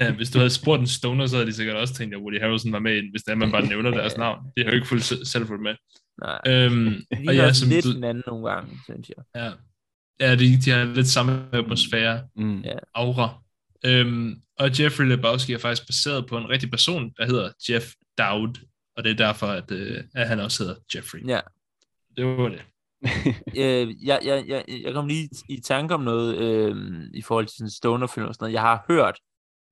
[0.00, 2.40] Ja, hvis du havde spurgt en stoner, så havde de sikkert også tænkt, at Woody
[2.40, 4.38] Harrelson var med hvis det er, man bare nævner deres navn.
[4.56, 5.74] De har jo ikke fuldt selv- fulgt med.
[6.22, 6.84] Nej, Øhm,
[7.20, 9.24] vi og har ja, som lidt du, hinanden nogle gange, synes jeg.
[9.42, 9.50] ja,
[10.26, 12.64] ja de, de har lidt samme atmosfære, mm.
[12.94, 13.42] Aura.
[13.84, 17.84] Øhm, og Jeffrey Lebowski er faktisk baseret på en rigtig person, der hedder Jeff
[18.18, 18.54] Dowd,
[18.96, 21.28] og det er derfor, at, øh, at han også hedder Jeffrey.
[21.28, 21.40] Ja.
[22.16, 22.62] Det var det.
[23.62, 27.56] øh, jeg, jeg, jeg, jeg kom lige i tanke om noget øh, i forhold til
[27.56, 28.52] sådan stonerfilm og sådan noget.
[28.52, 29.20] Jeg har hørt,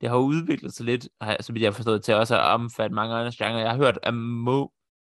[0.01, 1.09] det har udviklet sig lidt,
[1.41, 3.59] så vidt jeg har forstået, til også at omfatte mange andre genrer.
[3.59, 4.67] Jeg har hørt, at Mo,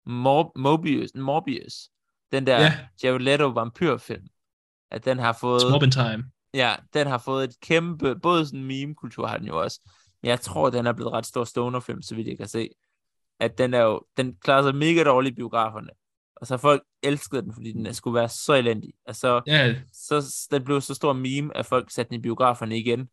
[0.07, 1.89] Mo, Mobius, Morbius,
[2.33, 2.73] den der Ja.
[3.03, 4.27] Jared Leto vampyrfilm,
[4.91, 5.61] at den har fået...
[5.61, 6.25] It's Time.
[6.55, 9.81] Ja, den har fået et kæmpe, både sådan meme-kultur har den jo også,
[10.23, 12.69] men jeg tror, den er blevet ret stor stonerfilm, så vidt jeg kan se.
[13.41, 15.89] At den er jo, den klarer sig mega dårligt i biograferne.
[16.37, 18.93] Og så folk elsket den, fordi den skulle være så elendig.
[19.07, 23.09] Altså, Ja, så den blev så stor meme, at folk satte den i biograferne igen.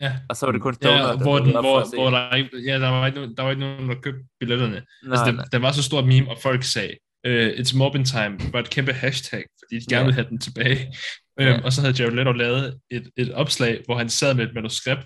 [0.00, 0.12] ja.
[0.28, 2.78] Og så var det kun stoner, Ja, der hvor, den, hvor, hvor der, ikke, ja,
[2.78, 4.82] der, var ikke, der var ikke nogen, der købte billetterne.
[5.04, 6.94] Nej, altså, den var så stor meme, og folk sagde,
[7.28, 10.94] uh, it's Morbin Time, var et kæmpe hashtag, fordi de gerne ville have den tilbage.
[11.40, 11.56] Ja.
[11.56, 14.54] Um, og så havde Jared Leto lavet et, et opslag, hvor han sad med et
[14.54, 15.04] manuskript,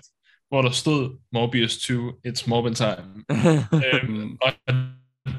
[0.49, 1.93] hvor der stod Morbius 2,
[2.27, 3.23] it's Morbin Time.
[4.03, 4.53] um, og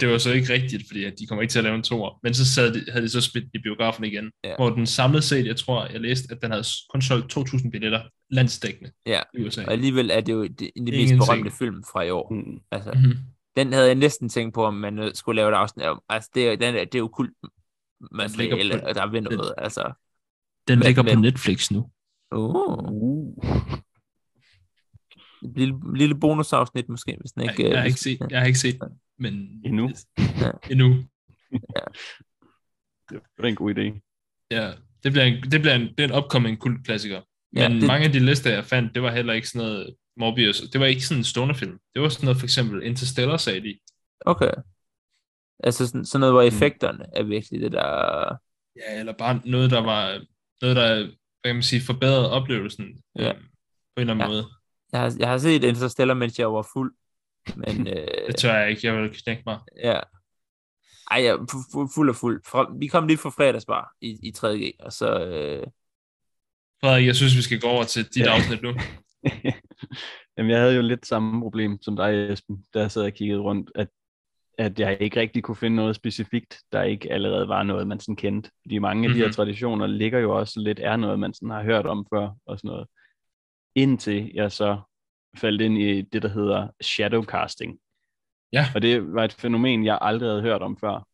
[0.00, 2.18] det var så ikke rigtigt, fordi at de kommer ikke til at lave en toer.
[2.22, 4.30] Men så sad de, havde de så spillet i biografen igen.
[4.44, 4.56] Ja.
[4.56, 8.02] Hvor den samlet set, jeg tror, jeg læste, at den havde kun solgt 2.000 billetter
[8.30, 9.20] landsdækkende Ja.
[9.34, 9.64] i USA.
[9.64, 12.32] og alligevel er det jo det, en af de mest berømte film fra i år.
[12.34, 12.60] Mm.
[12.70, 13.18] Altså, Mm-hmm.
[13.56, 16.00] den havde jeg næsten tænkt på, om man skulle lave et afsnit om.
[16.08, 17.32] Altså, det, er- den, er- det er jo kult
[18.12, 19.54] materiale, ligger på- der vil noget.
[19.58, 19.92] Altså,
[20.68, 21.90] Den Men- ligger men- på Netflix nu.
[22.36, 23.44] uh, Uh.
[25.56, 27.62] lille, lille bonusafsnit måske, hvis den Jeg, ikke...
[27.62, 28.88] jeg, øh, har ikke set, jeg har ikke set den,
[29.18, 29.62] men...
[29.64, 29.90] Endnu.
[30.42, 30.50] Ja.
[30.70, 31.04] Endnu.
[33.10, 34.00] Det er en god idé.
[34.50, 37.20] Ja, det bliver en, det bliver en, det er en upcoming kultklassiker.
[37.56, 37.86] Ja, Men det- det...
[37.86, 40.60] mange af de lister, jeg fandt, det var heller ikke sådan noget Morbius.
[40.60, 41.78] Det var ikke sådan en stående film.
[41.94, 43.78] Det var sådan noget, for eksempel Interstellar, sagde de.
[44.20, 44.52] Okay.
[45.64, 46.48] Altså sådan, sådan noget, hvor Mm.
[46.48, 47.88] effekterne er virkelig det der...
[48.76, 50.24] Ja, eller bare noget, der var,
[50.62, 51.10] noget, der, hvad
[51.44, 53.02] kan man sige, forbedrede oplevelsen.
[53.18, 53.32] Ja.
[53.32, 53.42] øhm,
[53.96, 54.28] På en eller anden Ja.
[54.28, 54.44] måde.
[54.92, 56.94] Jeg har, jeg har set Interstellar, mens jeg var fuld.
[57.56, 59.58] Men øh, Det tør jeg ikke, jeg vil knække mig.
[59.84, 60.00] ja.
[61.10, 62.42] Ej, jeg er fu- fu- fuld og fuld.
[62.46, 65.24] Fra, vi kom lige fra fredagsbar i, i 3G, og så...
[65.26, 65.66] Øh,
[66.80, 68.34] Frederik, jeg synes, vi skal gå over til dit Ja.
[68.34, 68.68] afsnit nu.
[70.38, 73.40] Jamen, jeg havde jo lidt samme problem som dig, Esben, da jeg sad og kiggede
[73.40, 73.88] rundt, at,
[74.58, 78.16] at jeg ikke rigtig kunne finde noget specifikt, der ikke allerede var noget, man sådan
[78.16, 78.50] kendte.
[78.64, 79.34] Fordi mange af de her Mhm.
[79.34, 82.68] traditioner ligger jo også lidt, er noget, man sådan har hørt om før, og sådan
[82.68, 82.86] noget.
[83.74, 84.80] Indtil jeg så
[85.36, 87.78] faldt ind i det, der hedder shadowcasting.
[88.52, 88.66] Ja.
[88.74, 91.08] Og det var et fænomen, jeg aldrig havde hørt om før.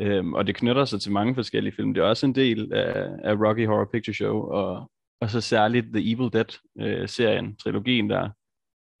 [0.00, 1.94] Øhm, og det knytter sig til mange forskellige film.
[1.94, 5.86] Det er også en del af, af Rocky Horror Picture Show, og, og så særligt
[5.86, 8.30] The Evil Dead-serien, trilogien der,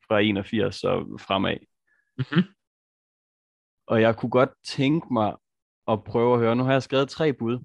[0.08, 1.56] fra 81 og fremad.
[2.18, 2.44] Mhm.
[3.86, 5.36] Og jeg kunne godt tænke mig
[5.88, 7.58] at prøve at høre, nu har jeg skrevet tre bud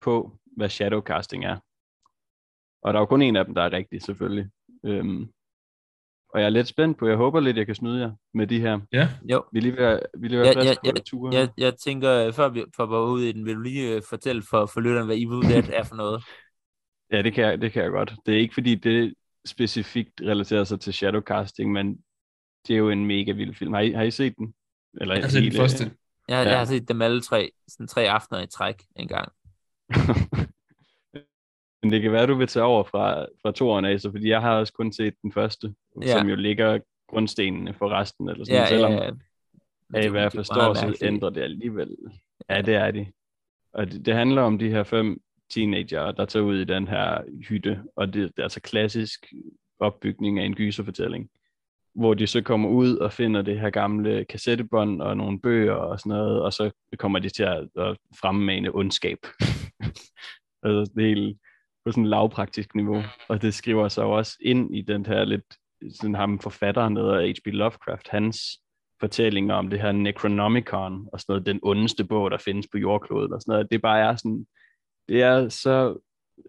[0.00, 1.58] på, hvad shadowcasting er.
[2.82, 4.50] Og der er jo kun en af dem, der er rigtig, selvfølgelig.
[4.84, 5.32] Øhm,
[6.34, 8.60] og jeg er lidt spændt på, jeg håber lidt, jeg kan snyde jer med de
[8.60, 8.80] her.
[8.92, 11.34] Ja, jo, Vi er lige ved vi er lige ved Ja, ja, på ture.
[11.34, 14.02] jeg, jeg tænker, øh, før vi får bare ud i den, vil du lige øh,
[14.08, 16.24] fortælle for, for lytteren, hvad Evil Dead er for noget?
[17.12, 18.14] Ja, det kan, jeg, det kan jeg godt.
[18.26, 19.14] Det er ikke fordi, det
[19.46, 21.98] specifikt relaterer sig til shadowcasting, men
[22.68, 23.72] det er jo en mega vild film.
[23.72, 24.54] Har I, har I set den?
[25.00, 25.84] Eller jeg har set den første.
[25.84, 25.92] Jeg,
[26.28, 26.42] ja.
[26.42, 26.48] Ja.
[26.48, 29.32] jeg har set dem alle tre, sådan tre aftener i træk en gang.
[31.82, 34.40] Men det kan være, du vil tage over fra, fra toeren af, så fordi jeg
[34.40, 36.06] har også kun set den første, Ja.
[36.18, 36.78] som jo ligger
[37.08, 39.10] grundstenene for resten, eller sådan, Ja, selvom ja, ja.
[39.94, 41.96] Af det- hvad jeg det forstår, så ændrer det alligevel.
[42.50, 43.06] Ja, det er de.
[43.72, 45.20] Og det, det handler om de her fem
[45.54, 49.26] teenager, der tager ud i den her hytte, og det, det er altså klassisk
[49.80, 51.30] opbygning af en gyserfortælling,
[51.94, 56.00] hvor de så kommer ud og finder det her gamle kassettebånd og nogle bøger og
[56.00, 59.18] sådan noget, og så kommer de til at, at fremmane ondskab.
[60.62, 61.38] altså det hele
[61.84, 65.24] på sådan et lavpraktisk niveau, og det skriver sig jo også ind i den her
[65.24, 65.44] lidt,
[66.00, 67.46] sådan ham forfatteren, der hedder H.P.
[67.46, 68.40] Lovecraft, hans
[69.00, 73.32] fortællinger om det her Necronomicon, og sådan noget, den ondeste bog, der findes på jordkloden,
[73.32, 73.70] og sådan noget.
[73.70, 74.46] Det bare er sådan,
[75.08, 75.98] det er så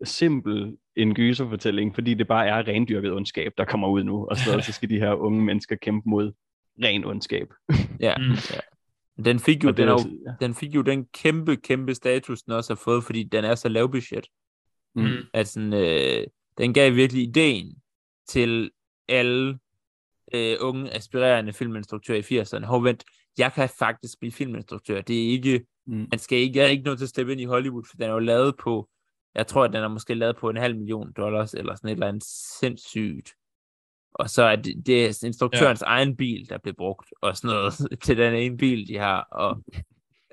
[0.04, 4.52] simpel en gyserfortælling, fordi det bare er rendyrket ondskab, der kommer ud nu, og sådan
[4.52, 6.32] noget, så skal de her unge mennesker kæmpe mod
[6.84, 7.48] ren ondskab.
[8.00, 8.24] Ja, Mm.
[8.54, 8.60] ja.
[9.26, 10.46] Den fik jo, Og det den, er også- jo, ja.
[10.46, 13.70] den fik jo den kæmpe, kæmpe status, den også har fået, fordi den er så
[13.70, 14.28] lav budget.
[14.96, 15.04] Mm.
[15.04, 15.18] Mm.
[15.34, 16.28] At sådan, øh,
[16.58, 17.76] den gav virkelig ideen
[18.28, 18.72] til
[19.08, 19.60] alle
[20.34, 22.66] øh, unge, aspirerende filminstruktører i 80'erne.
[22.66, 23.04] Hov, vent,
[23.38, 25.02] jeg kan faktisk blive filminstruktør.
[25.02, 26.08] Det er ikke, Mm.
[26.12, 28.06] man skal ikke, jeg er ikke nødt til at steppe ind i Hollywood, for den
[28.06, 28.89] er jo lavet på,
[29.36, 31.94] jeg tror, at den er måske lavet på en halv million dollars, eller sådan et
[31.94, 32.24] eller andet
[32.60, 33.34] sindssygt.
[34.14, 35.86] Og så er det, det er instruktørens ja.
[35.86, 37.74] egen bil, der bliver brugt, og sådan noget,
[38.04, 39.64] til den ene bil, de har, og,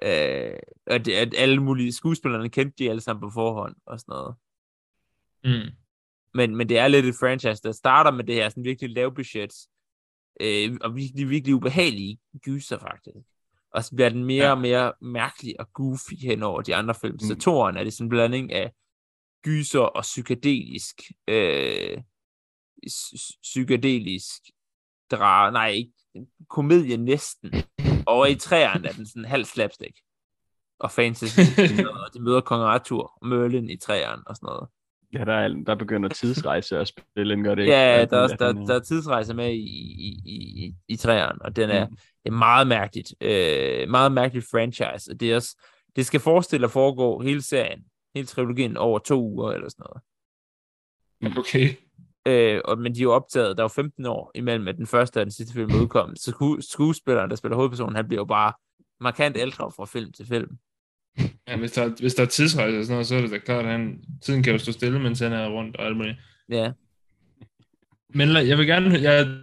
[0.03, 4.13] øh, og det, at alle mulige skuespillerne kendte de alle sammen på forhånd, og sådan
[4.13, 4.35] noget.
[5.45, 5.71] Mm.
[6.35, 9.15] Men, men det er lidt et franchise, der starter med det her sådan virkelig lav
[9.15, 9.53] budget,
[10.41, 13.27] øh, og virkelig, virkelig ubehagelige gyser faktisk.
[13.75, 14.51] Og så bliver den mere Ja.
[14.51, 17.13] og mere mærkelig og goofy hen over de andre film.
[17.13, 17.19] Mm.
[17.19, 18.73] Så toren er det sådan en blanding af
[19.45, 20.95] gyser og psykedelisk,
[21.29, 21.99] øh,
[22.87, 24.43] psy- psykedelisk
[25.11, 25.93] dra, nej, ikke,
[26.49, 27.53] komedie næsten.
[28.07, 29.99] Og i træerne er den sådan halv slapstick.
[30.79, 31.41] Og fantasy,
[31.91, 34.69] og de møder Kong Arthur og Merlin i træerne og sådan noget.
[35.13, 37.73] Ja, der, er, der begynder tidsrejse at spille ind, gør det ikke?
[37.75, 41.43] Ja, der er, også, der, der er tidsrejser med i, i, i, i, i træerne,
[41.43, 41.97] og den er, Mm.
[41.97, 43.15] det er meget mærkeligt.
[43.21, 45.63] Øh, meget mærkeligt franchise, og det, er også,
[45.97, 47.85] det skal forestille at foregå hele serien,
[48.15, 50.03] hele trilogien over to uger eller sådan noget.
[51.39, 51.69] Okay.
[52.27, 54.87] Øh, og, men de er jo optaget, der er jo 15 år imellem, at den
[54.87, 56.19] første og den sidste film udkommet.
[56.19, 58.53] Så sku, skuespilleren, der spiller hovedpersonen, han bliver jo bare
[59.01, 60.59] markant ældre fra film til film.
[61.49, 63.65] Ja, hvis der, hvis der er tidsrejse og sådan noget, så er det da klart,
[63.65, 66.17] at han, tiden kan jo stå stille, mens han er rundt og alt muligt.
[66.49, 66.73] Ja,
[68.15, 69.39] Men jeg vil gerne, jeg,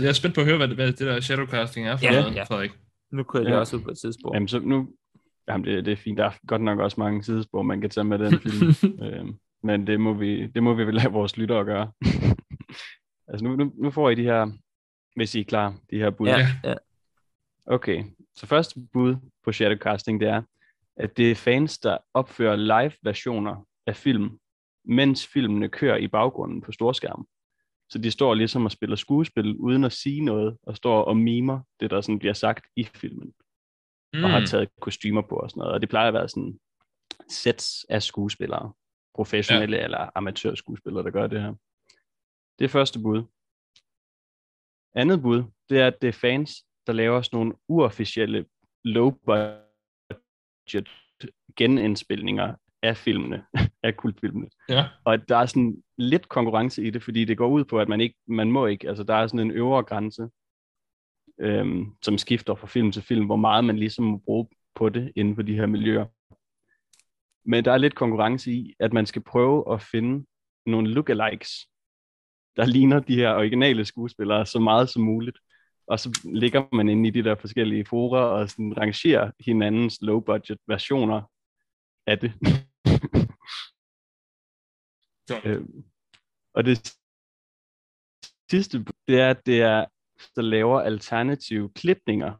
[0.00, 2.20] jeg er spændt på at høre, hvad, det- hvad det der shadowcasting er for Ja,
[2.20, 2.42] noget, ja.
[2.44, 2.70] Frederik.
[3.12, 3.56] nu kører det Ja.
[3.58, 4.34] også ud på et tidspunkt.
[4.34, 4.88] Jamen, så nu...
[5.48, 6.18] Jamen, det, det er fint.
[6.18, 8.72] Der er godt nok også mange sidespor, man kan tage med den film.
[9.04, 11.92] øhm, men det må, vi, det må vi vel lade vores lyttere gøre.
[13.28, 14.50] altså, nu, nu, nu får I de her,
[15.16, 16.28] hvis I er klar, de her bud.
[16.28, 16.48] Ja.
[16.64, 16.74] ja.
[17.66, 18.04] Okay,
[18.38, 20.42] så første bud på shadowcasting, det er,
[20.96, 24.38] at det er fans, der opfører live-versioner af film,
[24.84, 27.26] mens filmene kører i baggrunden på storskærmen.
[27.90, 31.60] Så de står ligesom og spiller skuespil, uden at sige noget, og står og mimer
[31.80, 33.34] det, der sådan bliver sagt i filmen,
[34.14, 34.24] mm.
[34.24, 35.74] og har taget kostymer på og sådan noget.
[35.74, 36.58] Og det plejer at være sådan
[37.28, 38.72] sets af skuespillere,
[39.14, 39.84] professionelle ja.
[39.84, 41.54] eller amatørskuespillere, der gør det her.
[42.58, 43.22] Det er første bud.
[44.94, 48.46] Andet bud, det er, at det er fans, der laver sådan nogle uofficielle
[48.84, 49.58] low-budget
[51.56, 53.44] genindspilninger af filmene,
[53.82, 54.48] af kultfilmene.
[54.68, 54.84] Ja.
[55.04, 57.88] Og at der er sådan lidt konkurrence i det, fordi det går ud på, at
[57.88, 60.28] man ikke, man må ikke, altså der er sådan en øvre grænse,
[61.40, 65.12] øhm, som skifter fra film til film, hvor meget man ligesom må bruge på det
[65.16, 66.06] inden for de her miljøer.
[67.44, 70.26] Men der er lidt konkurrence i, at man skal prøve at finde
[70.66, 71.50] nogle lookalikes,
[72.56, 75.38] der ligner de her originale skuespillere så meget som muligt.
[75.90, 80.58] Og så ligger man inde i de der forskellige fora og sådan rangerer hinandens low-budget
[80.66, 81.22] versioner
[82.06, 82.32] af det.
[85.28, 85.40] Så.
[85.44, 85.84] Øhm,
[86.54, 86.94] og det
[88.50, 89.84] sidste, det er, at det er,
[90.36, 92.34] der laver alternative klipninger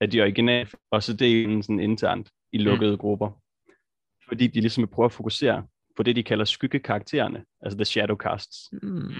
[0.00, 2.98] af de originale, og så delen sådan internt i lukkede mm.
[2.98, 3.30] grupper.
[4.28, 8.16] Fordi de ligesom vil prøve at fokusere på det, de kalder skyggekaraktererne, altså the shadow
[8.16, 9.12] casts, Mm.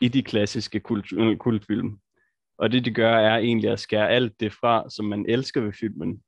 [0.00, 2.00] i de klassiske kult, kultfilm.
[2.58, 5.72] Og det, de gør, er egentlig at skære alt det fra, som man elsker ved
[5.72, 6.22] filmen,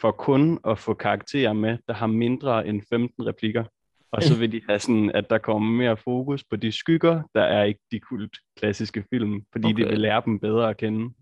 [0.00, 3.64] for kun at få karakterer med, der har mindre end 15 replikker.
[4.12, 7.42] Og så vil de have sådan, at der kommer mere fokus på de skygger, der
[7.42, 9.76] er ikke de kult klassiske film, fordi okay.
[9.76, 11.14] Det vil lære dem bedre at kende.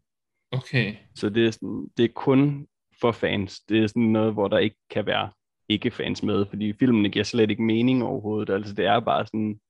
[0.52, 0.94] Okay.
[1.14, 2.66] Så det er, sådan, det er kun
[3.00, 3.60] for fans.
[3.60, 5.30] Det er sådan noget, hvor der ikke kan være
[5.68, 8.54] ikke-fans med, fordi filmene giver slet ikke mening overhovedet.
[8.54, 9.60] Altså det er bare sådan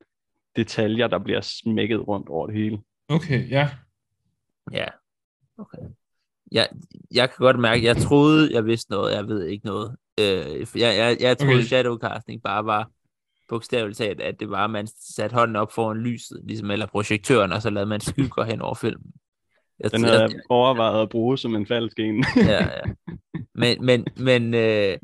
[0.57, 2.78] detaljer, der bliver smækket rundt over det hele.
[3.09, 3.70] Okay, ja.
[4.73, 4.87] Ja.
[5.59, 5.79] Okay.
[6.53, 6.69] Jeg,
[7.14, 9.97] jeg kan godt mærke, jeg troede, jeg vidste noget, jeg ved ikke noget.
[10.21, 11.64] Øh, jeg, jeg, jeg troede, Okay.
[11.64, 12.91] shadowcasting bare var
[13.49, 17.53] bogstaveligt talt, at det var, at man satte hånden op foran lyset, ligesom eller projektøren,
[17.53, 19.12] og så lavede man skygger hen over filmen.
[19.79, 22.25] Jeg, Den havde jeg overvejet at bruge som en falsk en.
[22.37, 22.93] ja, ja.
[23.55, 24.99] Men, men, men øh,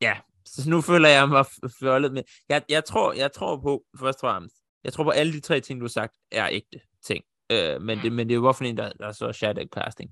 [0.00, 1.44] ja, så nu føler jeg mig
[1.80, 2.22] fjollet med.
[2.48, 5.60] Jeg, jeg, tror, jeg tror på, først og fremmest, jeg tror på alle de tre
[5.60, 7.24] ting, du har sagt, er ægte ting.
[7.50, 10.10] Øh, men, det, men det er jo hvorfor en, der, der er så shadow casting.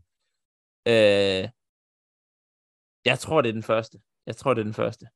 [0.86, 1.48] Øh,
[3.04, 3.98] jeg tror, det er den første.
[4.26, 5.06] Jeg tror, det er den første.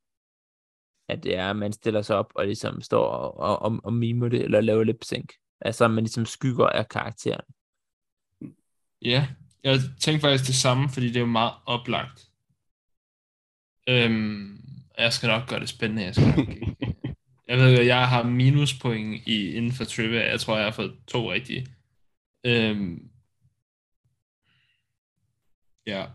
[1.09, 3.93] At det er, at man stiller sig op og ligesom står og, og, og, og
[3.93, 5.33] mimer det, eller laver lip sync.
[5.61, 7.45] Altså, man ligesom skygger af karakteren.
[9.03, 9.29] Ja,
[9.65, 12.29] jeg tænkte faktisk det samme, fordi det er jo meget oplagt.
[13.89, 14.61] Øhm,
[14.99, 16.05] jeg skal nok gøre det spændende.
[16.05, 16.49] Jeg, skal nok,
[17.49, 20.31] jeg ved, at jeg har minuspoint i, inden for trivia.
[20.31, 21.67] Jeg tror, jeg har fået to rigtige.
[22.45, 23.11] Øhm,
[25.87, 26.07] ja.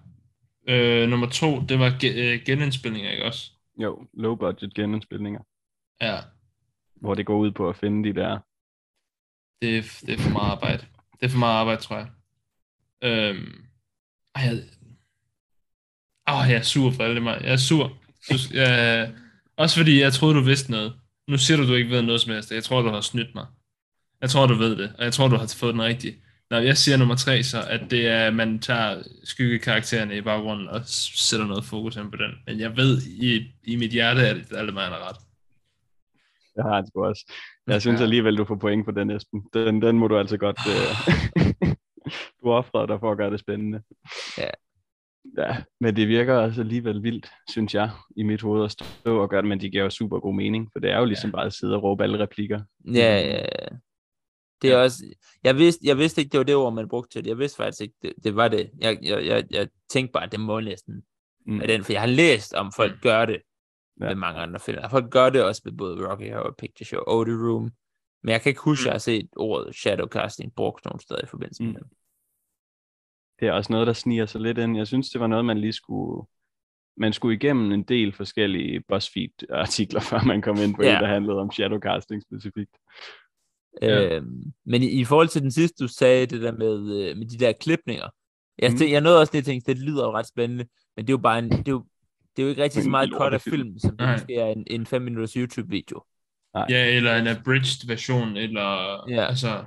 [0.68, 3.52] Øh, nummer to, det var ge- øh, genindspilninger, ikke også?
[3.78, 5.42] jo, low budget genindspilninger,
[6.02, 6.20] Ja,
[6.96, 8.40] hvor det går ud på at finde de der.
[9.62, 10.86] det er, det er for meget arbejde.
[11.20, 12.08] Det er for meget arbejde, tror jeg.
[13.04, 13.66] Øhm,
[14.36, 14.54] ej, jeg,
[16.30, 17.42] åh, jeg er sur for alle mig.
[17.44, 17.98] Jeg er sur.
[18.22, 19.14] Så, jeg,
[19.58, 21.00] også fordi jeg troede, du vidste noget.
[21.28, 22.52] Nu siger du, du ikke ved noget som helst.
[22.52, 23.48] Jeg tror, du har snydt mig.
[24.24, 26.16] Jeg tror, du ved det, og jeg tror, du har fået den rigtige.
[26.50, 30.68] Når jeg siger nummer tre, så at det er, at man tager skyggekaraktererne i baggrunden
[30.68, 32.32] og sætter noget fokus ind på den.
[32.48, 34.22] Men jeg ved i, i mit hjerte,
[34.58, 35.16] at mig er ret.
[36.56, 37.34] Jeg har det sgu også.
[37.68, 38.04] Jeg synes Ja.
[38.04, 39.44] alligevel, du får point på den, Esben.
[39.54, 40.60] Den, den må du altså godt...
[40.68, 40.90] Øh...
[42.42, 43.82] du har offret dig for at gøre det spændende.
[44.38, 44.50] Ja.
[45.38, 49.30] Ja, men det virker også alligevel vildt, synes jeg, i mit hoved at stå og
[49.30, 51.46] gøre det, men de giver jo super god mening, for det er jo ligesom bare
[51.46, 52.62] at sidde og råbe alle replikker.
[52.94, 53.76] Ja, ja, ja.
[54.64, 55.04] Det er også,
[55.44, 57.30] jeg vidste, jeg vidste ikke, det var det ord, man brugte til det.
[57.30, 58.72] Jeg vidste faktisk ikke, det, det var det.
[58.80, 61.04] Jeg, jeg, jeg, jeg tænkte bare, at det må næsten
[61.46, 61.62] Mm.
[61.62, 63.42] af den, for jeg har læst om folk gør det
[64.00, 64.06] Ja.
[64.06, 64.10] ja.
[64.10, 64.78] med mange andre film.
[64.90, 67.72] Folk gør det også med både Rocky Horror Picture Show og The Room.
[68.24, 71.28] Men jeg kan ikke huske, at jeg har set ordet shadowcasting brugt nogen steder i
[71.28, 71.78] forbindelse med Mm.
[71.78, 71.88] det.
[73.40, 74.78] Det er også noget, der sniger sig lidt ind.
[74.78, 76.26] Jeg synes, det var noget, man lige skulle...
[76.98, 80.96] Man skulle igennem en del forskellige BuzzFeed-artikler, før man kom ind på Ja.
[80.96, 82.78] en, der handlede om shadowcasting specifikt.
[83.82, 84.16] Ja.
[84.16, 87.26] Øhm, men i, i forhold til den sidste, du sagde, det der med, øh, med
[87.28, 88.10] de der klipninger.
[88.60, 88.78] Jeg, Mm.
[88.92, 90.66] jeg nåede også lige at tænke, det lyder jo ret spændende,
[90.96, 91.86] men det er jo bare en, det er jo,
[92.36, 94.12] det er jo ikke rigtig så meget cut af film, som det Nej.
[94.16, 96.04] måske er en, en 5 minutters YouTube-video.
[96.70, 99.26] Ja, eller en abridged version, eller Ja.
[99.26, 99.64] altså...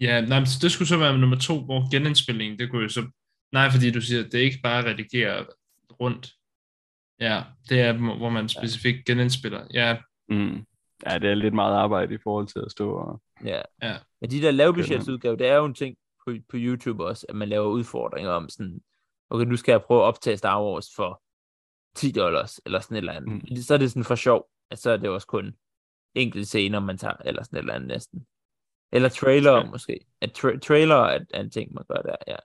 [0.00, 3.06] Ja, nej, men det skulle så være nummer to, hvor genindspillingen, det kunne jo så...
[3.52, 5.46] Nej, fordi du siger, at det er ikke bare redigere
[6.00, 6.32] rundt.
[7.20, 9.66] Ja, det er, hvor man specifikt genindspiller.
[9.74, 9.96] Ja,
[10.30, 10.64] Mm.
[11.06, 13.22] Ja, det er lidt meget arbejde i forhold til at stå og...
[13.44, 13.62] Ja.
[13.82, 13.96] Ja.
[14.20, 15.96] Men de der lavbudgetsudgaver, det er jo en ting
[16.26, 18.80] på, på YouTube også, at man laver udfordringer om sådan,
[19.30, 21.22] okay, nu skal jeg prøve at optage Star Wars for
[21.94, 23.32] 10 dollars, eller sådan et eller andet.
[23.32, 23.42] Mm.
[23.50, 23.56] Mm.
[23.56, 25.54] Så er det sådan for sjov, at så er det også kun
[26.14, 28.26] enkelte scener, man tager, eller sådan et eller andet næsten.
[28.92, 29.64] Eller trailer Ja.
[29.64, 30.00] måske.
[30.20, 32.36] At tra- trailer er, er en ting, man gør der, ja.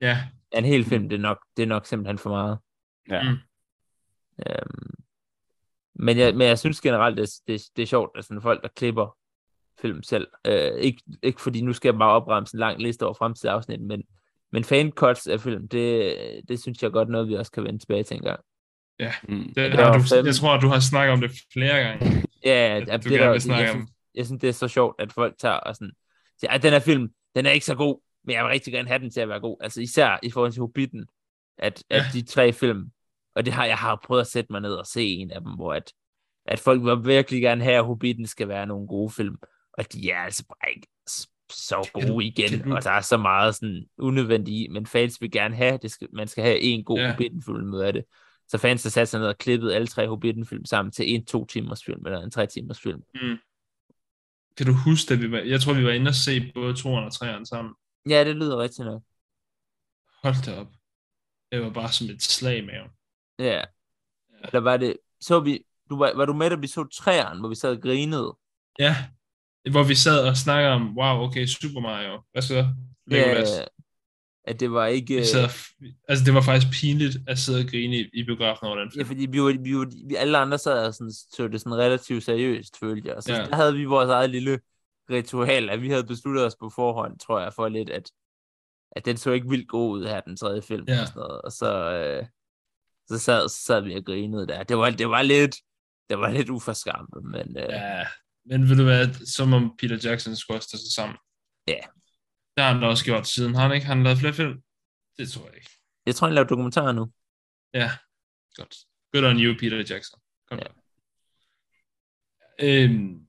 [0.00, 2.58] ja, En hel film, det er nok, det er nok simpelthen for meget.
[3.10, 3.22] Ja.
[3.22, 3.38] Mm.
[4.46, 4.94] Øhm,
[5.98, 8.68] men, jeg, men jeg synes generelt, det, det, det er sjovt, at sådan folk, der
[8.76, 9.16] klipper
[9.80, 10.28] film selv.
[10.46, 13.80] Øh, ikke, ikke fordi nu skal jeg bare opremse en lang liste over fremtidige afsnit,
[13.80, 14.02] men,
[14.52, 16.16] men fancuts af film, det,
[16.48, 18.40] det synes jeg godt noget, vi også kan vende tilbage til en gang.
[18.98, 19.44] Ja, Mm.
[19.44, 22.24] det, det har du, fem- jeg tror, du har snakket om det flere gange.
[22.44, 23.76] Ja, at at du det gerne der, vil snakke jeg, om.
[23.76, 25.92] synes, jeg synes, det er så sjovt, at folk tager og sådan,
[26.40, 28.88] siger, at den her film, den er ikke så god, men jeg vil rigtig gerne
[28.88, 29.56] have den til at være god.
[29.60, 31.06] Altså især i forhold til Hobbiten,
[31.58, 31.96] at, ja.
[31.96, 32.90] at de tre film,
[33.36, 35.52] og det har jeg har prøvet at sætte mig ned og se en af dem,
[35.52, 35.92] hvor at,
[36.46, 39.36] at folk vil virkelig gerne have, at Hobbiten skal være nogle gode film,
[39.72, 40.88] og de er altså bare ikke
[41.52, 45.56] så gode igen, og der er så meget sådan unødvendigt i, men fans vil gerne
[45.56, 47.10] have, det skal, man skal have en god Ja.
[47.10, 48.04] Hobbiten-film ud af det.
[48.48, 51.46] Så fans har sat sig ned og klippet alle tre Hobbiten-film sammen til en to
[51.46, 53.02] timers film, eller en tre timers film.
[54.56, 56.86] Kan du huske, at vi var, jeg tror, vi var inde og se både 2'eren
[56.86, 57.74] og 3'eren sammen.
[58.08, 59.02] Ja, det lyder rigtigt nok.
[60.22, 60.72] Hold da op.
[61.52, 62.90] Det var bare som et slag i maven.
[63.38, 63.62] Ja.
[64.44, 67.48] Eller var det, så vi, du var, var du med, da vi så træeren, hvor
[67.48, 68.36] vi sad og grinede?
[68.78, 68.96] Ja,
[69.70, 72.22] hvor vi sad og snakkede om, wow, okay, Super Mario.
[72.32, 72.68] Hvad så?
[73.06, 73.48] Legolas.
[73.58, 73.64] Ja,
[74.44, 75.14] at det var ikke...
[75.16, 75.48] Vi sad,
[76.08, 78.98] altså, det var faktisk pinligt at sidde og grine i, i biografen over den Ja,
[78.98, 79.06] film.
[79.06, 82.24] fordi vi, var, vi, var, vi alle andre sad og sådan, så det sådan relativt
[82.24, 83.16] seriøst, følte jeg.
[83.16, 83.38] Og så Ja.
[83.40, 83.46] ja.
[83.46, 84.60] der havde vi vores eget lille
[85.10, 88.10] ritual, at vi havde besluttet os på forhånd, tror jeg, for lidt, at,
[88.92, 90.84] at den så ikke vildt god ud her, den tredje film.
[90.88, 91.00] Ja.
[91.00, 91.42] Og, sådan noget.
[91.42, 92.26] og så, øh,
[93.08, 94.62] så, sad, så sad vi og grinede der.
[94.62, 95.56] Det var, det var lidt,
[96.10, 98.06] det var lidt uforskammet, men øh, ja.
[98.44, 101.16] Men ved du hvad, som om Peter Jackson skulle også tage sig sammen.
[101.68, 101.80] Ja.
[102.56, 103.54] Det har han da også gjort siden.
[103.54, 103.86] Har han ikke?
[103.86, 104.62] Han lavet flere film?
[105.18, 105.70] Det tror jeg ikke.
[106.06, 107.12] jeg tror, han laver dokumentarer nu.
[107.74, 107.90] Ja,
[108.54, 108.76] godt.
[109.12, 110.20] Good on you, Peter Jackson.
[110.48, 110.64] Kom Ja.
[112.58, 112.84] ja.
[112.84, 113.26] Øhm,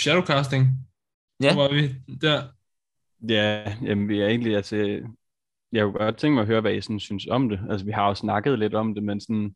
[0.00, 0.66] shadowcasting.
[1.42, 1.54] Ja.
[1.54, 2.48] Hvor var vi der?
[3.28, 4.76] Ja, jamen, vi er egentlig, altså,
[5.74, 7.60] jeg kunne godt tænke mig at høre, hvad I sådan synes om det.
[7.70, 9.54] Altså, vi har jo snakket lidt om det, men sådan,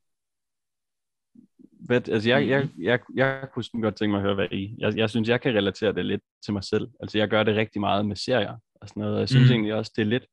[1.87, 4.75] hvad, altså, jeg, jeg, jeg, jeg kunne sådan godt tænke mig at høre, hvad I,
[4.79, 6.89] jeg, jeg synes, jeg kan relatere det lidt til mig selv.
[7.01, 9.53] Altså, jeg gør det rigtig meget med serier og sådan noget, og jeg synes Mm.
[9.53, 10.27] egentlig også, det er lidt,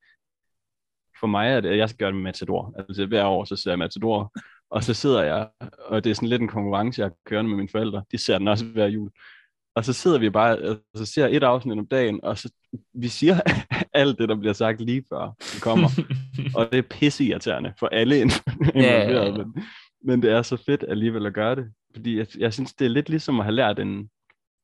[1.20, 2.74] for mig, at jeg skal gøre det med Matador.
[2.78, 4.34] Altså, hver år, så ser jeg Matador,
[4.70, 7.70] og så sidder jeg, og det er sådan lidt en konkurrence, jeg kører med mine
[7.70, 8.04] forældre.
[8.12, 9.12] De ser den også hver jul.
[9.76, 12.52] Og så sidder vi bare, og så ser et afsnit om dagen, og så
[12.94, 13.36] vi siger
[13.94, 15.90] alt det, der bliver sagt lige før det kommer.
[16.58, 19.38] og det er pisseirriterende for alle involverede, ja.
[19.38, 19.64] men,
[20.04, 21.72] men det er så fedt alligevel at gøre det.
[21.96, 24.10] Fordi jeg, jeg synes, det er lidt ligesom at have lært en,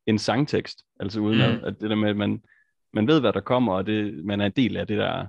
[0.07, 0.84] en sangtekst.
[0.99, 1.41] Altså uden Mm.
[1.43, 2.41] at, at det der med, at man,
[2.93, 5.28] man ved, hvad der kommer, og det, man er en del af det der.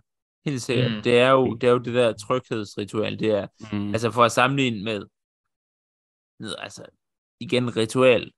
[0.49, 0.91] Helt sikkert.
[0.91, 0.97] Mm.
[0.97, 1.03] Mm.
[1.03, 3.19] Det, er jo, det er jo det der tryghedsritual.
[3.19, 3.89] Det er, Mm.
[3.89, 5.03] altså for at sammenligne med,
[6.41, 6.85] med altså
[7.41, 8.33] igen ritual,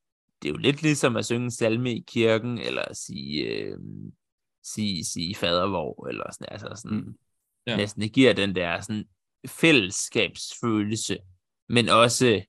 [0.45, 3.79] det er jo lidt ligesom at synge en salme i kirken, eller sige, øh,
[4.63, 7.15] sige, sige fadervor, eller sådan, altså sådan, Mm.
[7.67, 7.77] Ja.
[7.77, 9.05] næsten, det giver den der sådan
[9.47, 11.19] fællesskabsfølelse,
[11.69, 12.43] men også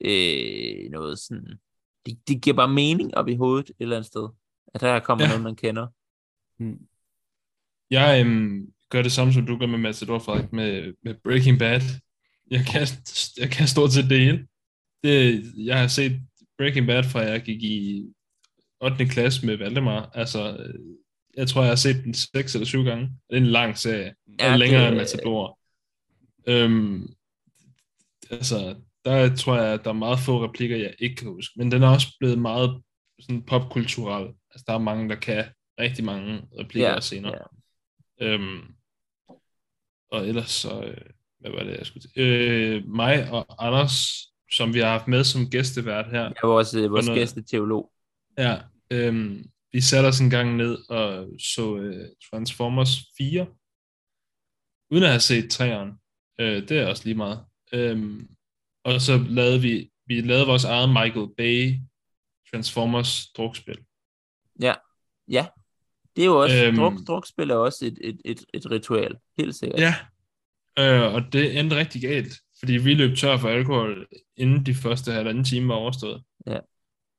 [0.00, 1.58] øh, noget sådan,
[2.06, 4.28] det, det giver bare mening op i hovedet et eller andet sted,
[4.74, 5.28] at der kommer Ja.
[5.28, 5.86] noget, man kender.
[6.58, 6.78] Mm.
[7.90, 11.80] Jeg øhm, gør det samme, som du gør med Matador, Frederik, med, med Breaking Bad.
[12.50, 12.86] Jeg kan,
[13.38, 14.46] jeg kan stort set det hele.
[15.02, 16.20] Det, jeg har set
[16.58, 18.04] Breaking Bad, fra jeg gik i
[18.80, 19.06] 8.
[19.06, 20.10] klasse med Valdemar.
[20.14, 20.74] Altså, øh,
[21.36, 23.04] jeg tror, jeg har set den 6 eller 7 gange.
[23.04, 24.14] Det er en lang serie.
[24.40, 25.58] Ja, Ja, længere det- end Matador.
[26.46, 27.08] Øhm,
[28.30, 31.52] altså, der tror jeg, der er meget få replikker, jeg ikke kan huske.
[31.56, 32.82] Men den er også blevet meget
[33.20, 34.26] sådan popkulturel.
[34.50, 35.44] Altså, der er mange, der kan
[35.80, 37.32] rigtig mange replikker og scener.
[38.20, 38.26] ja.
[38.26, 38.60] Øhm,
[40.10, 40.96] og ellers så, øh,
[41.40, 42.22] hvad var det, jeg skulle til?
[42.22, 46.74] Øh, mig og Anders, som vi har haft med som gæstevært her, Jeg er vores,
[46.74, 47.92] øh, vores noget- gæsteteolog.
[48.38, 53.46] ja, øhm, vi satte os en gang ned og så øh, Transformers 4,
[54.90, 55.90] uden at have set træeren.
[56.40, 57.44] Øh, det er også lige meget.
[57.72, 58.28] Øhm,
[58.84, 61.74] og så lavede vi, vi lavede vores eget Michael Bay
[62.50, 63.78] Transformers drukspil.
[64.62, 64.74] Ja,
[65.28, 65.46] ja.
[66.16, 69.54] Det er jo også, øhm, druk, drukspil er også et, et, et, et ritual, helt
[69.54, 69.80] sikkert.
[69.80, 69.94] Ja,
[70.78, 74.06] øh, og det endte rigtig galt, fordi vi løb tør for alkohol,
[74.36, 76.22] inden de første halvanden time var overstået.
[76.46, 76.58] Ja.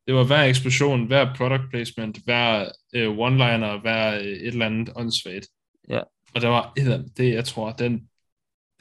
[0.08, 4.90] Det var hver eksplosion, hver product placement, hver øh, one-liner, hver øh, et eller andet
[4.96, 5.48] åndssvagt.
[5.90, 6.02] Ja.
[6.36, 6.74] Og der var
[7.18, 8.10] det jeg tror, den,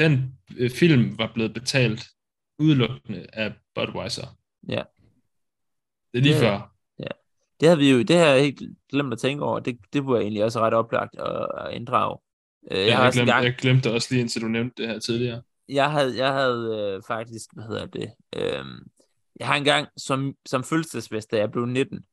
[0.01, 2.05] den øh, film var blevet betalt
[2.59, 4.37] udelukkende af Budweiser.
[4.69, 4.83] Ja.
[6.13, 6.41] Det er lige Ja.
[6.41, 6.75] før.
[7.61, 9.61] Det har vi jo, det har jeg helt glemt at tænke over.
[9.61, 12.19] Det, det var egentlig også ret oplagt at, at inddrage.
[12.71, 14.89] Øh, Jeg, jeg, har jeg, glemte, engang, jeg glemte også lige, indtil du nævnte det
[14.91, 18.65] her tidligere jeg havde, jeg havde øh, faktisk, hvad hedder det, øh,
[19.37, 22.07] jeg har engang som, som fødselsdagsfest, da jeg blev 19,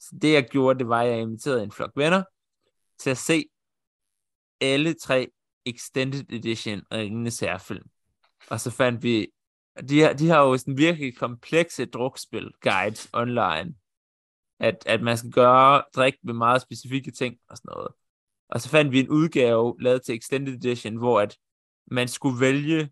[0.00, 2.22] så det jeg gjorde, det var, at jeg inviterede en flok venner
[2.98, 3.44] til at se
[4.60, 5.28] alle tre
[5.66, 7.84] Extended Edition Ringenes Herrefilm.
[8.50, 9.26] Og så fandt vi,
[9.88, 13.74] de har, de har jo sådan virkelig komplekse drukspil guides online.
[14.58, 17.88] at, at man skal gøre drik med meget specifikke ting og sådan noget.
[18.48, 21.38] Og så fandt vi en udgave lavet til Extended Edition, hvor at
[21.86, 22.90] man skulle vælge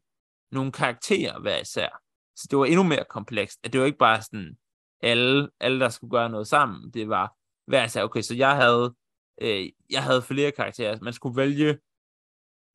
[0.53, 2.03] nogle karakterer hver især.
[2.37, 3.61] Så det var endnu mere komplekst.
[3.63, 4.57] At det var ikke bare sådan,
[5.03, 6.91] alle, alle der skulle gøre noget sammen.
[6.91, 7.37] Det var
[7.67, 8.95] hver især, okay, så jeg havde,
[9.41, 10.99] øh, jeg havde flere karakterer.
[11.03, 11.79] Man skulle vælge,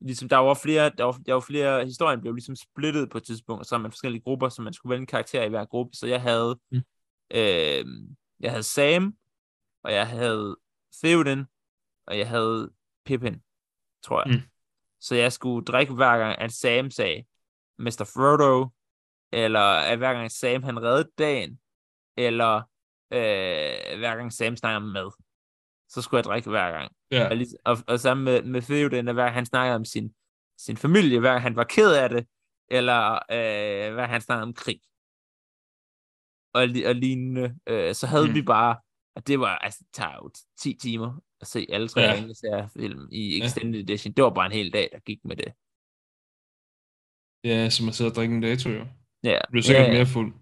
[0.02, 3.24] ligesom der var flere, der var, der var flere, historien blev ligesom splittet på et
[3.24, 5.96] tidspunkt, så man forskellige grupper, så man skulle vælge en karakter i hver gruppe.
[5.96, 6.82] Så jeg havde, mm.
[7.32, 7.86] øh,
[8.40, 9.16] jeg havde Sam,
[9.84, 10.58] og jeg havde
[11.04, 11.46] Theoden,
[12.08, 12.72] og jeg havde
[13.06, 13.42] Pippin,
[14.04, 14.36] tror jeg.
[14.36, 14.42] Mm.
[15.00, 17.24] Så jeg skulle drikke hver gang, at Sam sagde,
[17.80, 18.12] Mr.
[18.14, 18.70] Frodo,
[19.32, 21.60] eller at hver gang Sam han reddede dagen,
[22.18, 22.56] eller
[23.14, 25.12] øh, hver gang Sam snakker med,
[25.90, 26.92] så skulle jeg drikke hver gang.
[27.12, 27.30] Ja.
[27.30, 30.14] Og, lige, og, og sammen med, med Theoden, hver gang han snakkede om sin,
[30.58, 32.28] sin familie, hver gang han var ked af det,
[32.68, 34.80] eller øh, hver gang han snakkede om krig.
[36.54, 37.56] Og, og lignende.
[37.68, 38.34] Øh, så havde mm.
[38.34, 38.78] vi bare,
[39.16, 42.68] og det var, altså, det tager jo 10 timer at se alle tre ja.
[42.78, 43.84] film i Extended ja.
[43.84, 44.14] Edition.
[44.14, 45.54] Det var bare en hel dag, der gik med det.
[47.46, 48.86] Ja, som at sidde og drikke en dato, jo.
[49.24, 49.38] Ja.
[49.46, 50.34] Du blev sikkert ja, mere fuld.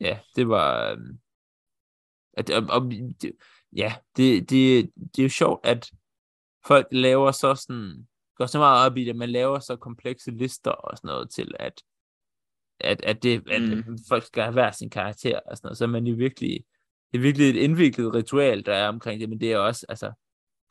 [0.00, 0.90] Ja, det var...
[0.90, 0.98] Øh,
[2.32, 2.90] at, og, og,
[3.22, 3.32] det,
[3.76, 5.90] ja, det, det, det er jo sjovt, at
[6.66, 8.06] folk laver så sådan...
[8.36, 11.54] Går så meget op i det, man laver så komplekse lister og sådan noget til,
[11.58, 11.82] at
[12.80, 13.98] at, at, det, at mm.
[14.08, 16.64] folk skal have hver sin karakter og sådan noget, så er man jo virkelig,
[17.12, 20.12] det er virkelig et indviklet ritual, der er omkring det, men det er også, altså,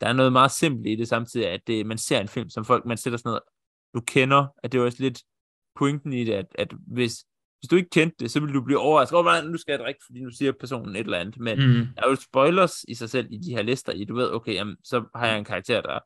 [0.00, 2.64] der er noget meget simpelt i det samtidig, at det, man ser en film, som
[2.64, 3.42] folk, man sætter sådan noget,
[3.94, 5.22] du kender, at det er også lidt
[5.78, 7.12] pointen i det, at, at hvis,
[7.58, 9.18] hvis du ikke kendte det, så vil du blive overrasket.
[9.18, 11.38] Åh, oh, nu skal jeg drikke, fordi nu siger personen et eller andet.
[11.38, 11.86] Men mm.
[11.96, 14.54] der er jo spoilers i sig selv i de her lister, i du ved, okay,
[14.54, 15.98] jamen, så har jeg en karakter, der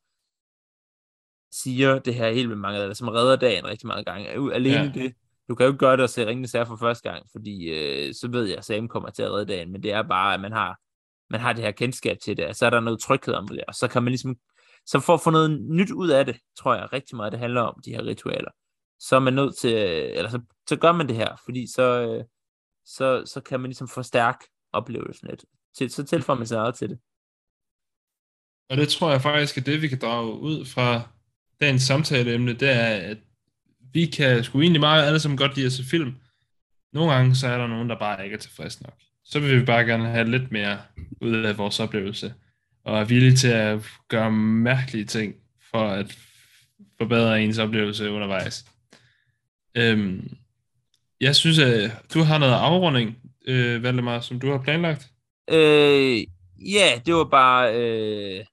[1.62, 4.28] siger det her helt med mange, eller som redder dagen rigtig mange gange.
[4.54, 4.90] Alene ja.
[4.94, 5.14] det,
[5.48, 8.14] du kan jo ikke gøre det og se Ringende Sager for første gang, fordi øh,
[8.14, 10.40] så ved jeg, at Sam kommer til at redde dagen, men det er bare, at
[10.40, 10.78] man har,
[11.30, 13.64] man har det her kendskab til det, og så er der noget tryghed om det,
[13.68, 14.36] og så kan man ligesom,
[14.86, 17.60] så for at få noget nyt ud af det, tror jeg rigtig meget, det handler
[17.60, 18.50] om, de her ritualer,
[19.08, 19.74] så er man nødt til,
[20.16, 22.24] eller så, så gør man det her, fordi så, øh,
[22.86, 24.38] så, så kan man ligesom forstærke
[24.72, 25.44] oplevelsen lidt.
[25.78, 26.98] Til, så tilføjer man sig eget til det.
[28.70, 31.08] Og det tror jeg faktisk er det, vi kan drage ud fra
[31.60, 33.18] dagens samtaleemne, det er, at
[33.92, 36.14] vi kan sgu egentlig meget alle sammen godt lide at se film.
[36.92, 38.94] Nogle gange så er der nogen, der bare ikke er tilfreds nok.
[39.24, 40.78] Så vil vi bare gerne have lidt mere
[41.20, 42.34] ud af vores oplevelse.
[42.84, 45.34] Og er villige til at gøre mærkelige ting
[45.70, 46.18] for at
[46.98, 48.64] forbedre ens oplevelse undervejs.
[49.76, 50.36] Øhm,
[51.20, 53.16] jeg synes, at du har noget afrunding,
[53.46, 55.10] øh, Valdemar, som du har planlagt.
[55.50, 56.18] Øh,
[56.72, 57.80] ja, det var bare...
[57.80, 58.44] Øh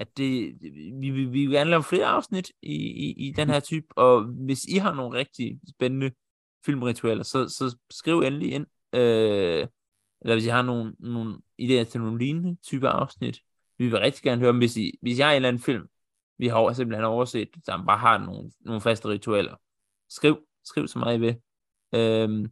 [0.00, 0.56] at det,
[1.00, 4.22] vi, vi, vi vil gerne lave flere afsnit i, i, i den her type, og
[4.22, 6.10] hvis I har nogle rigtig spændende
[6.66, 9.66] filmritualer, så, så skriv endelig ind, øh,
[10.20, 13.40] eller hvis I har nogle, nogle idéer til nogle lignende typer afsnit,
[13.78, 15.86] vi vil rigtig gerne høre, hvis I, hvis I har en eller anden film,
[16.38, 19.54] vi har simpelthen overset, som bare har nogle, nogle faste ritualer,
[20.10, 21.36] skriv, skriv så meget I vil.
[21.94, 22.48] Øh,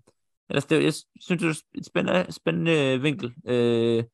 [0.50, 4.04] ellers det, jeg synes, det er et spændende, spændende vinkel, øh,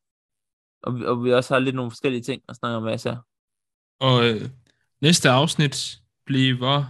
[0.83, 3.17] og, og vi også har lidt nogle forskellige ting at snakke om masser.
[3.99, 4.49] Og øh,
[5.01, 6.85] næste afsnit bliver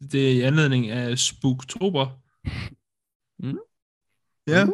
[0.00, 2.06] det i anledning af Spooktober.
[3.38, 3.58] Mm.
[4.46, 4.64] Ja.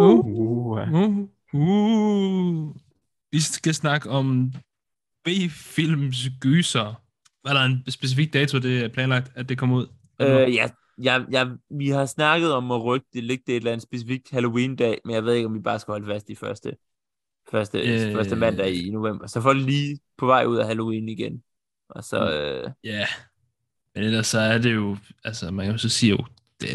[0.00, 0.26] Uh.
[0.26, 0.26] Uh.
[0.92, 1.28] Uh.
[1.52, 2.76] Uh.
[3.32, 4.52] Vi skal snakke om
[5.24, 7.02] B-films gyser.
[7.44, 9.86] Var der en specifik dato, det er planlagt, at det kommer ud?
[10.20, 10.68] Øh, ja,
[11.02, 14.30] ja, ja, vi har snakket om at rykke det, ligge det et eller andet specifikt
[14.30, 16.76] Halloween-dag, men jeg ved ikke, om vi bare skal holde fast i første
[17.50, 19.26] første, øh, første mandag i november.
[19.26, 21.42] Så folk lige på vej ud af Halloween igen.
[21.90, 22.20] Og så...
[22.20, 22.26] Mm.
[22.26, 22.70] Øh...
[22.84, 23.06] Ja, yeah.
[23.94, 26.24] men ellers så er det jo, altså man kan jo så sige jo,
[26.60, 26.70] det,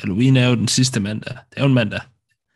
[0.00, 1.34] Halloween er jo den sidste mandag.
[1.50, 2.00] Det er jo en mandag.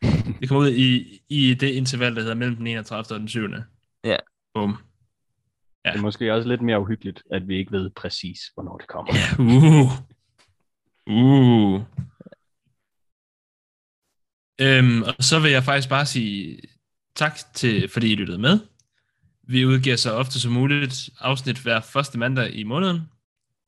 [0.41, 3.16] Det kommer ud i, i det interval, der hedder mellem den 31.
[3.16, 3.41] og den 7.
[4.05, 4.16] Ja.
[4.55, 4.76] Bum.
[5.84, 5.91] Ja.
[5.91, 9.12] Det er måske også lidt mere uhyggeligt, at vi ikke ved præcis, hvornår det kommer.
[9.14, 9.93] Ja, uh.
[11.07, 11.80] Uh.
[14.61, 16.61] Øhm, og så vil jeg faktisk bare sige
[17.14, 18.59] Tak til, fordi I lyttede med.
[19.42, 23.01] Vi udgiver så ofte som muligt afsnit hver første mandag i måneden.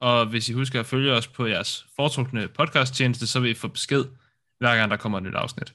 [0.01, 3.68] Og hvis I husker at følge os på jeres foretrukne podcasttjeneste, så vil I få
[3.68, 4.05] besked,
[4.59, 5.74] hver gang der kommer et nyt afsnit.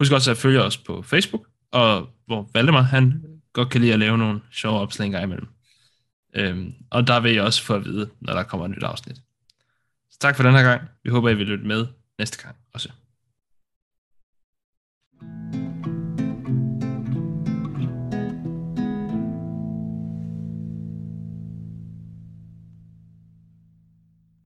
[0.00, 3.98] Husk også at følge os på Facebook, og hvor Valdemar han godt kan lide at
[3.98, 5.48] lave nogle sjove opslag en gang imellem.
[6.34, 9.16] Øhm, og der vil I også få at vide, når der kommer et nyt afsnit.
[10.20, 10.82] Tak for den her gang.
[11.04, 11.86] Vi håber, I vil lytte med
[12.18, 12.56] næste gang.